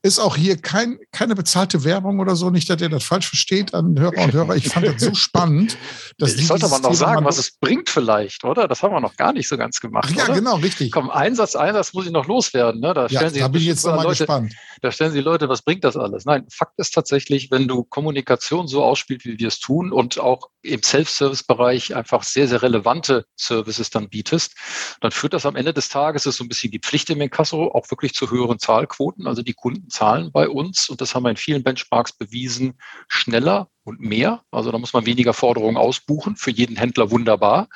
ist 0.06 0.20
auch 0.20 0.36
hier 0.36 0.58
kein, 0.58 1.00
keine 1.14 1.34
bezahlte 1.34 1.86
Werbung 1.86 2.20
oder 2.20 2.36
so, 2.36 2.50
nicht, 2.50 2.70
dass 2.70 2.82
ihr 2.82 2.90
das 2.90 3.06
falsch 3.06 3.30
versteht 3.30 3.74
an 3.74 3.98
Hörer 3.98 4.22
und 4.22 4.34
Hörer. 4.34 4.56
Ich 4.58 4.68
fand 4.68 4.86
das 4.86 5.02
so 5.02 5.14
spannend. 5.16 5.78
Dass 6.18 6.36
ich 6.36 6.46
sollte 6.46 6.66
aber 6.66 6.80
noch 6.80 6.90
Thema 6.90 6.96
sagen, 6.96 7.26
was 7.26 7.38
es 7.38 7.58
bringt 7.58 7.90
vielleicht, 7.90 8.44
oder? 8.44 8.68
Das 8.68 8.84
haben 8.84 8.94
wir 8.94 9.00
noch 9.00 9.16
gar 9.16 9.32
nicht 9.32 9.48
so 9.48 9.56
ganz 9.56 9.80
gemacht. 9.80 10.10
Ach 10.12 10.16
ja, 10.18 10.26
oder? 10.26 10.34
genau, 10.34 10.56
richtig. 10.58 10.92
Komm, 10.92 11.10
Einsatz, 11.10 11.56
Einsatz 11.56 11.94
muss 11.94 12.06
ich 12.06 12.12
noch 12.12 12.28
loswerden. 12.28 12.82
Ne? 12.82 12.94
Da, 12.94 13.08
stellen 13.08 13.34
ja, 13.34 13.40
da 13.44 13.48
bin 13.48 13.62
ich 13.62 13.68
jetzt 13.68 13.86
nochmal 13.86 14.08
gespannt. 14.08 14.54
Da 14.82 14.92
stellen 14.92 15.14
Sie 15.14 15.22
Leute, 15.22 15.48
was 15.48 15.62
bringt 15.62 15.86
das 15.86 15.96
alles? 15.96 16.26
Nein, 16.26 16.46
Fakt 16.52 16.78
ist 16.78 16.94
tatsächlich, 16.94 17.50
wenn 17.50 17.70
du 17.70 17.86
Kommunikation 17.86 18.68
so 18.68 18.84
ausspielst, 18.84 19.26
wie 19.26 19.40
wir 19.40 19.48
es 19.48 19.60
tun 19.62 19.94
und 19.94 20.20
auch 20.20 20.50
im 20.62 20.84
Self-Service-Bereich 20.84 21.96
einfach 21.96 22.24
sehr, 22.24 22.50
sehr 22.50 22.62
relevante 22.62 23.26
Services 23.38 23.90
dann 23.90 24.10
bietest, 24.10 24.56
dann 25.00 25.12
führt 25.12 25.34
das 25.34 25.46
am 25.46 25.56
Ende 25.56 25.74
des 25.74 25.88
Tages, 25.88 26.26
ist 26.26 26.38
so 26.38 26.44
ein 26.44 26.50
bisschen 26.50 26.72
die 26.72 26.80
Pflicht 26.80 27.10
im 27.10 27.22
Inkasso, 27.22 27.72
auch 27.72 27.90
wirklich 27.92 28.14
zu 28.14 28.30
höheren 28.30 28.60
Zahlquoten. 28.60 29.28
Also 29.28 29.42
die 29.42 29.54
Kunden 29.54 29.90
zahlen 29.94 30.32
bei 30.32 30.50
uns 30.50 30.90
und 30.90 31.00
das 31.00 31.16
haben 31.16 31.24
wir 31.24 31.30
in 31.30 31.38
vielen 31.38 31.64
Benchmarks 31.64 32.14
bewiesen, 32.14 32.74
schneller 33.08 33.70
und 33.84 34.00
mehr. 34.00 34.44
Also 34.52 34.72
da 34.72 34.78
muss 34.78 34.94
man 34.94 35.06
weniger 35.06 35.34
Forderungen 35.34 35.78
ausbuchen, 35.78 36.36
für 36.36 36.52
jeden 36.52 36.76
Händler 36.76 37.12
wunderbar. 37.12 37.68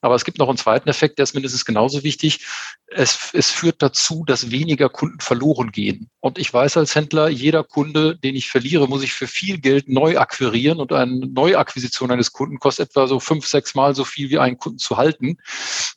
Aber 0.00 0.14
es 0.14 0.24
gibt 0.24 0.38
noch 0.38 0.48
einen 0.48 0.58
zweiten 0.58 0.88
Effekt, 0.88 1.18
der 1.18 1.24
ist 1.24 1.34
mindestens 1.34 1.64
genauso 1.64 2.02
wichtig. 2.02 2.46
Es, 2.86 3.30
es 3.34 3.50
führt 3.50 3.82
dazu, 3.82 4.24
dass 4.26 4.50
weniger 4.50 4.88
Kunden 4.88 5.20
verloren 5.20 5.70
gehen. 5.70 6.08
Und 6.20 6.38
ich 6.38 6.52
weiß 6.52 6.76
als 6.78 6.94
Händler, 6.94 7.28
jeder 7.28 7.62
Kunde, 7.62 8.16
den 8.16 8.34
ich 8.34 8.48
verliere, 8.48 8.88
muss 8.88 9.02
ich 9.02 9.12
für 9.12 9.26
viel 9.26 9.58
Geld 9.58 9.88
neu 9.88 10.18
akquirieren 10.18 10.80
und 10.80 10.92
eine 10.92 11.26
Neuakquisition 11.26 12.10
eines 12.10 12.32
Kunden 12.32 12.58
kostet 12.58 12.90
etwa 12.90 13.06
so 13.06 13.20
fünf, 13.20 13.46
sechs 13.46 13.74
Mal 13.74 13.94
so 13.94 14.04
viel 14.04 14.30
wie 14.30 14.38
einen 14.38 14.58
Kunden 14.58 14.78
zu 14.78 14.96
halten. 14.96 15.36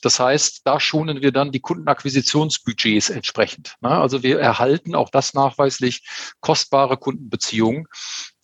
Das 0.03 0.19
heißt, 0.19 0.61
da 0.65 0.79
schonen 0.79 1.21
wir 1.21 1.31
dann 1.31 1.51
die 1.51 1.61
Kundenakquisitionsbudgets 1.61 3.09
entsprechend. 3.09 3.75
Also 3.81 4.23
wir 4.23 4.39
erhalten 4.39 4.95
auch 4.95 5.09
das 5.09 5.33
nachweislich 5.33 6.05
kostbare 6.41 6.97
Kundenbeziehungen. 6.97 7.87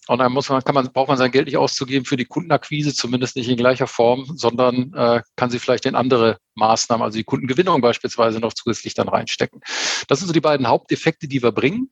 Und 0.10 0.17
dann 0.17 0.32
muss 0.32 0.50
man, 0.50 0.63
kann 0.63 0.74
man, 0.74 0.91
braucht 0.91 1.08
man 1.08 1.19
sein 1.19 1.30
Geld 1.30 1.45
nicht 1.45 1.58
auszugeben 1.58 2.04
für 2.04 2.17
die 2.17 2.26
Kundenakquise, 2.26 2.95
zumindest 2.95 3.36
nicht 3.36 3.48
in 3.48 3.58
gleicher 3.58 3.86
Form, 3.86 4.26
sondern 4.36 4.91
äh, 4.95 5.22
kann 5.36 5.52
sie 5.52 5.60
vielleicht 5.60 5.86
in 5.86 5.93
andere 5.93 6.38
Maßnahmen, 6.56 7.04
also 7.04 7.15
die 7.19 7.24
Kundengewinnung 7.24 7.80
beispielsweise 7.80 8.39
noch 8.39 8.54
zusätzlich 8.54 8.95
dann 8.95 9.08
reinstecken. 9.08 9.62
Das 10.08 10.17
sind 10.17 10.28
so 10.28 10.34
die 10.34 10.41
beiden 10.41 10.67
Haupteffekte, 10.67 11.28
die 11.28 11.43
wir 11.43 11.52
bringen. 11.52 11.91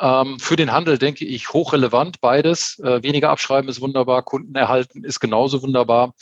Ähm, 0.00 0.38
für 0.40 0.56
den 0.56 0.72
Handel 0.72 0.96
denke 0.96 1.26
ich 1.26 1.52
hochrelevant 1.52 2.22
beides. 2.22 2.78
Äh, 2.78 3.02
weniger 3.02 3.28
abschreiben 3.28 3.68
ist 3.68 3.82
wunderbar, 3.82 4.22
Kunden 4.22 4.54
erhalten 4.54 5.04
ist 5.04 5.20
genauso 5.20 5.60
wunderbar. 5.62 6.14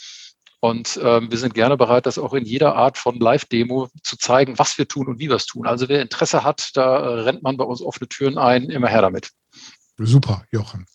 Und 0.59 0.99
ähm, 1.03 1.29
wir 1.29 1.37
sind 1.37 1.53
gerne 1.53 1.77
bereit, 1.77 2.05
das 2.05 2.17
auch 2.17 2.33
in 2.33 2.45
jeder 2.45 2.75
Art 2.75 2.97
von 2.97 3.19
Live-Demo 3.19 3.89
zu 4.03 4.17
zeigen, 4.17 4.57
was 4.57 4.77
wir 4.77 4.87
tun 4.87 5.07
und 5.07 5.19
wie 5.19 5.29
wir 5.29 5.35
es 5.35 5.45
tun. 5.45 5.67
Also 5.67 5.87
wer 5.87 6.01
Interesse 6.01 6.43
hat, 6.43 6.71
da 6.73 6.97
äh, 6.97 7.21
rennt 7.21 7.43
man 7.43 7.57
bei 7.57 7.63
uns 7.63 7.81
offene 7.81 8.07
Türen 8.07 8.37
ein, 8.37 8.69
immer 8.71 8.87
her 8.87 9.01
damit. 9.01 9.31
Super, 9.97 10.45
Jochen 10.51 10.87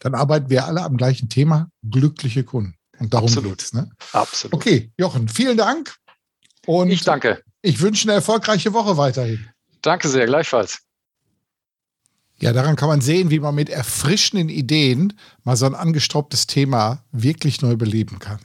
dann 0.00 0.14
arbeiten 0.14 0.50
wir 0.50 0.66
alle 0.66 0.82
am 0.82 0.96
gleichen 0.96 1.28
Thema, 1.28 1.70
glückliche 1.82 2.44
Kunden. 2.44 2.76
Und 2.98 3.12
darum 3.12 3.28
Absolut. 3.28 3.58
geht's. 3.58 3.72
Ne? 3.72 3.90
Absolut. 4.12 4.54
Okay, 4.54 4.92
Jochen, 4.96 5.28
vielen 5.28 5.56
Dank. 5.56 5.94
Und 6.64 6.90
ich 6.90 7.02
danke. 7.02 7.42
Ich 7.62 7.80
wünsche 7.80 8.08
eine 8.08 8.14
erfolgreiche 8.14 8.72
Woche 8.72 8.96
weiterhin. 8.96 9.48
Danke 9.82 10.08
sehr, 10.08 10.26
gleichfalls. 10.26 10.80
Ja, 12.38 12.52
daran 12.52 12.76
kann 12.76 12.88
man 12.88 13.00
sehen, 13.00 13.30
wie 13.30 13.40
man 13.40 13.54
mit 13.54 13.70
erfrischenden 13.70 14.48
Ideen 14.48 15.18
mal 15.42 15.56
so 15.56 15.66
ein 15.66 15.74
angestaubtes 15.74 16.46
Thema 16.46 17.04
wirklich 17.10 17.62
neu 17.62 17.76
beleben 17.76 18.18
kann. 18.18 18.40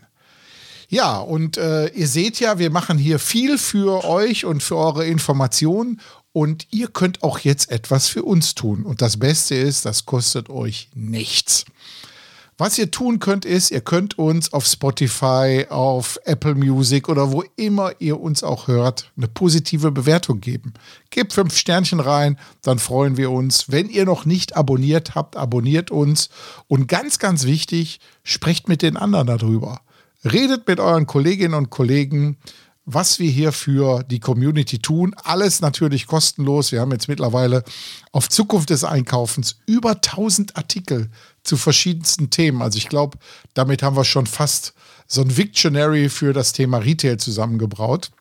Ja, 0.91 1.19
und 1.19 1.55
äh, 1.55 1.87
ihr 1.93 2.07
seht 2.09 2.41
ja, 2.41 2.59
wir 2.59 2.69
machen 2.69 2.97
hier 2.97 3.17
viel 3.17 3.57
für 3.57 4.03
euch 4.03 4.43
und 4.43 4.61
für 4.61 4.75
eure 4.75 5.05
Informationen 5.05 6.01
und 6.33 6.67
ihr 6.69 6.89
könnt 6.89 7.23
auch 7.23 7.39
jetzt 7.39 7.71
etwas 7.71 8.09
für 8.09 8.23
uns 8.23 8.55
tun. 8.55 8.83
Und 8.83 9.01
das 9.01 9.15
Beste 9.17 9.55
ist, 9.55 9.85
das 9.85 10.05
kostet 10.05 10.49
euch 10.49 10.89
nichts. 10.93 11.63
Was 12.57 12.77
ihr 12.77 12.91
tun 12.91 13.19
könnt, 13.19 13.45
ist, 13.45 13.71
ihr 13.71 13.79
könnt 13.79 14.19
uns 14.19 14.51
auf 14.51 14.65
Spotify, 14.65 15.65
auf 15.69 16.19
Apple 16.25 16.55
Music 16.55 17.07
oder 17.07 17.31
wo 17.31 17.45
immer 17.55 17.93
ihr 17.99 18.19
uns 18.19 18.43
auch 18.43 18.67
hört, 18.67 19.13
eine 19.15 19.29
positive 19.29 19.91
Bewertung 19.91 20.41
geben. 20.41 20.73
Gebt 21.09 21.31
fünf 21.31 21.55
Sternchen 21.55 22.01
rein, 22.01 22.37
dann 22.63 22.79
freuen 22.79 23.15
wir 23.15 23.31
uns. 23.31 23.71
Wenn 23.71 23.87
ihr 23.87 24.03
noch 24.03 24.25
nicht 24.25 24.57
abonniert 24.57 25.15
habt, 25.15 25.37
abonniert 25.37 25.89
uns. 25.89 26.29
Und 26.67 26.87
ganz, 26.87 27.17
ganz 27.17 27.45
wichtig, 27.45 28.01
sprecht 28.23 28.67
mit 28.67 28.81
den 28.81 28.97
anderen 28.97 29.27
darüber. 29.27 29.79
Redet 30.23 30.67
mit 30.67 30.79
euren 30.79 31.07
Kolleginnen 31.07 31.55
und 31.55 31.69
Kollegen 31.69 32.37
was 32.85 33.19
wir 33.19 33.29
hier 33.29 33.51
für 33.51 34.03
die 34.03 34.19
Community 34.19 34.79
tun. 34.79 35.15
Alles 35.23 35.61
natürlich 35.61 36.07
kostenlos. 36.07 36.71
Wir 36.71 36.81
haben 36.81 36.91
jetzt 36.91 37.07
mittlerweile 37.07 37.63
auf 38.11 38.27
Zukunft 38.27 38.69
des 38.69 38.83
Einkaufens 38.83 39.57
über 39.65 39.91
1000 39.91 40.57
Artikel 40.57 41.09
zu 41.43 41.57
verschiedensten 41.57 42.29
Themen. 42.29 42.61
Also 42.61 42.77
ich 42.77 42.89
glaube, 42.89 43.17
damit 43.53 43.83
haben 43.83 43.95
wir 43.95 44.03
schon 44.03 44.25
fast 44.25 44.73
so 45.07 45.21
ein 45.21 45.37
Victionary 45.37 46.09
für 46.09 46.33
das 46.33 46.53
Thema 46.53 46.79
Retail 46.79 47.17
zusammengebraut. 47.17 48.11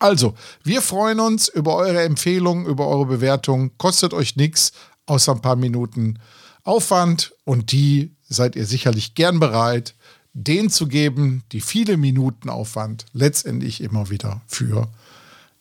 Also, 0.00 0.34
wir 0.64 0.82
freuen 0.82 1.20
uns 1.20 1.48
über 1.48 1.76
eure 1.76 2.02
Empfehlungen, 2.02 2.66
über 2.66 2.88
eure 2.88 3.06
Bewertungen. 3.06 3.70
Kostet 3.78 4.12
euch 4.12 4.34
nichts, 4.36 4.72
außer 5.06 5.32
ein 5.32 5.40
paar 5.40 5.56
Minuten 5.56 6.18
Aufwand 6.64 7.32
und 7.44 7.72
die 7.72 8.16
seid 8.28 8.56
ihr 8.56 8.66
sicherlich 8.66 9.14
gern 9.14 9.38
bereit 9.38 9.94
den 10.34 10.68
zu 10.68 10.88
geben, 10.88 11.44
die 11.52 11.60
viele 11.60 11.96
Minuten 11.96 12.50
Aufwand 12.50 13.06
letztendlich 13.12 13.80
immer 13.80 14.10
wieder 14.10 14.42
für 14.46 14.88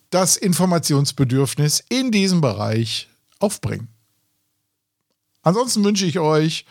das 0.09 0.35
Informationsbedürfnis 0.35 1.83
in 1.89 2.11
diesem 2.11 2.41
Bereich 2.41 3.07
aufbringen. 3.39 3.87
Ansonsten 5.43 5.83
wünsche 5.83 6.05
ich 6.05 6.19
euch 6.19 6.65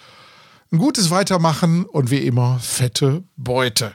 ein 0.71 0.79
gutes 0.79 1.11
Weitermachen 1.11 1.85
und 1.85 2.11
wie 2.11 2.19
immer 2.27 2.59
fette 2.59 3.23
Beute. 3.37 3.95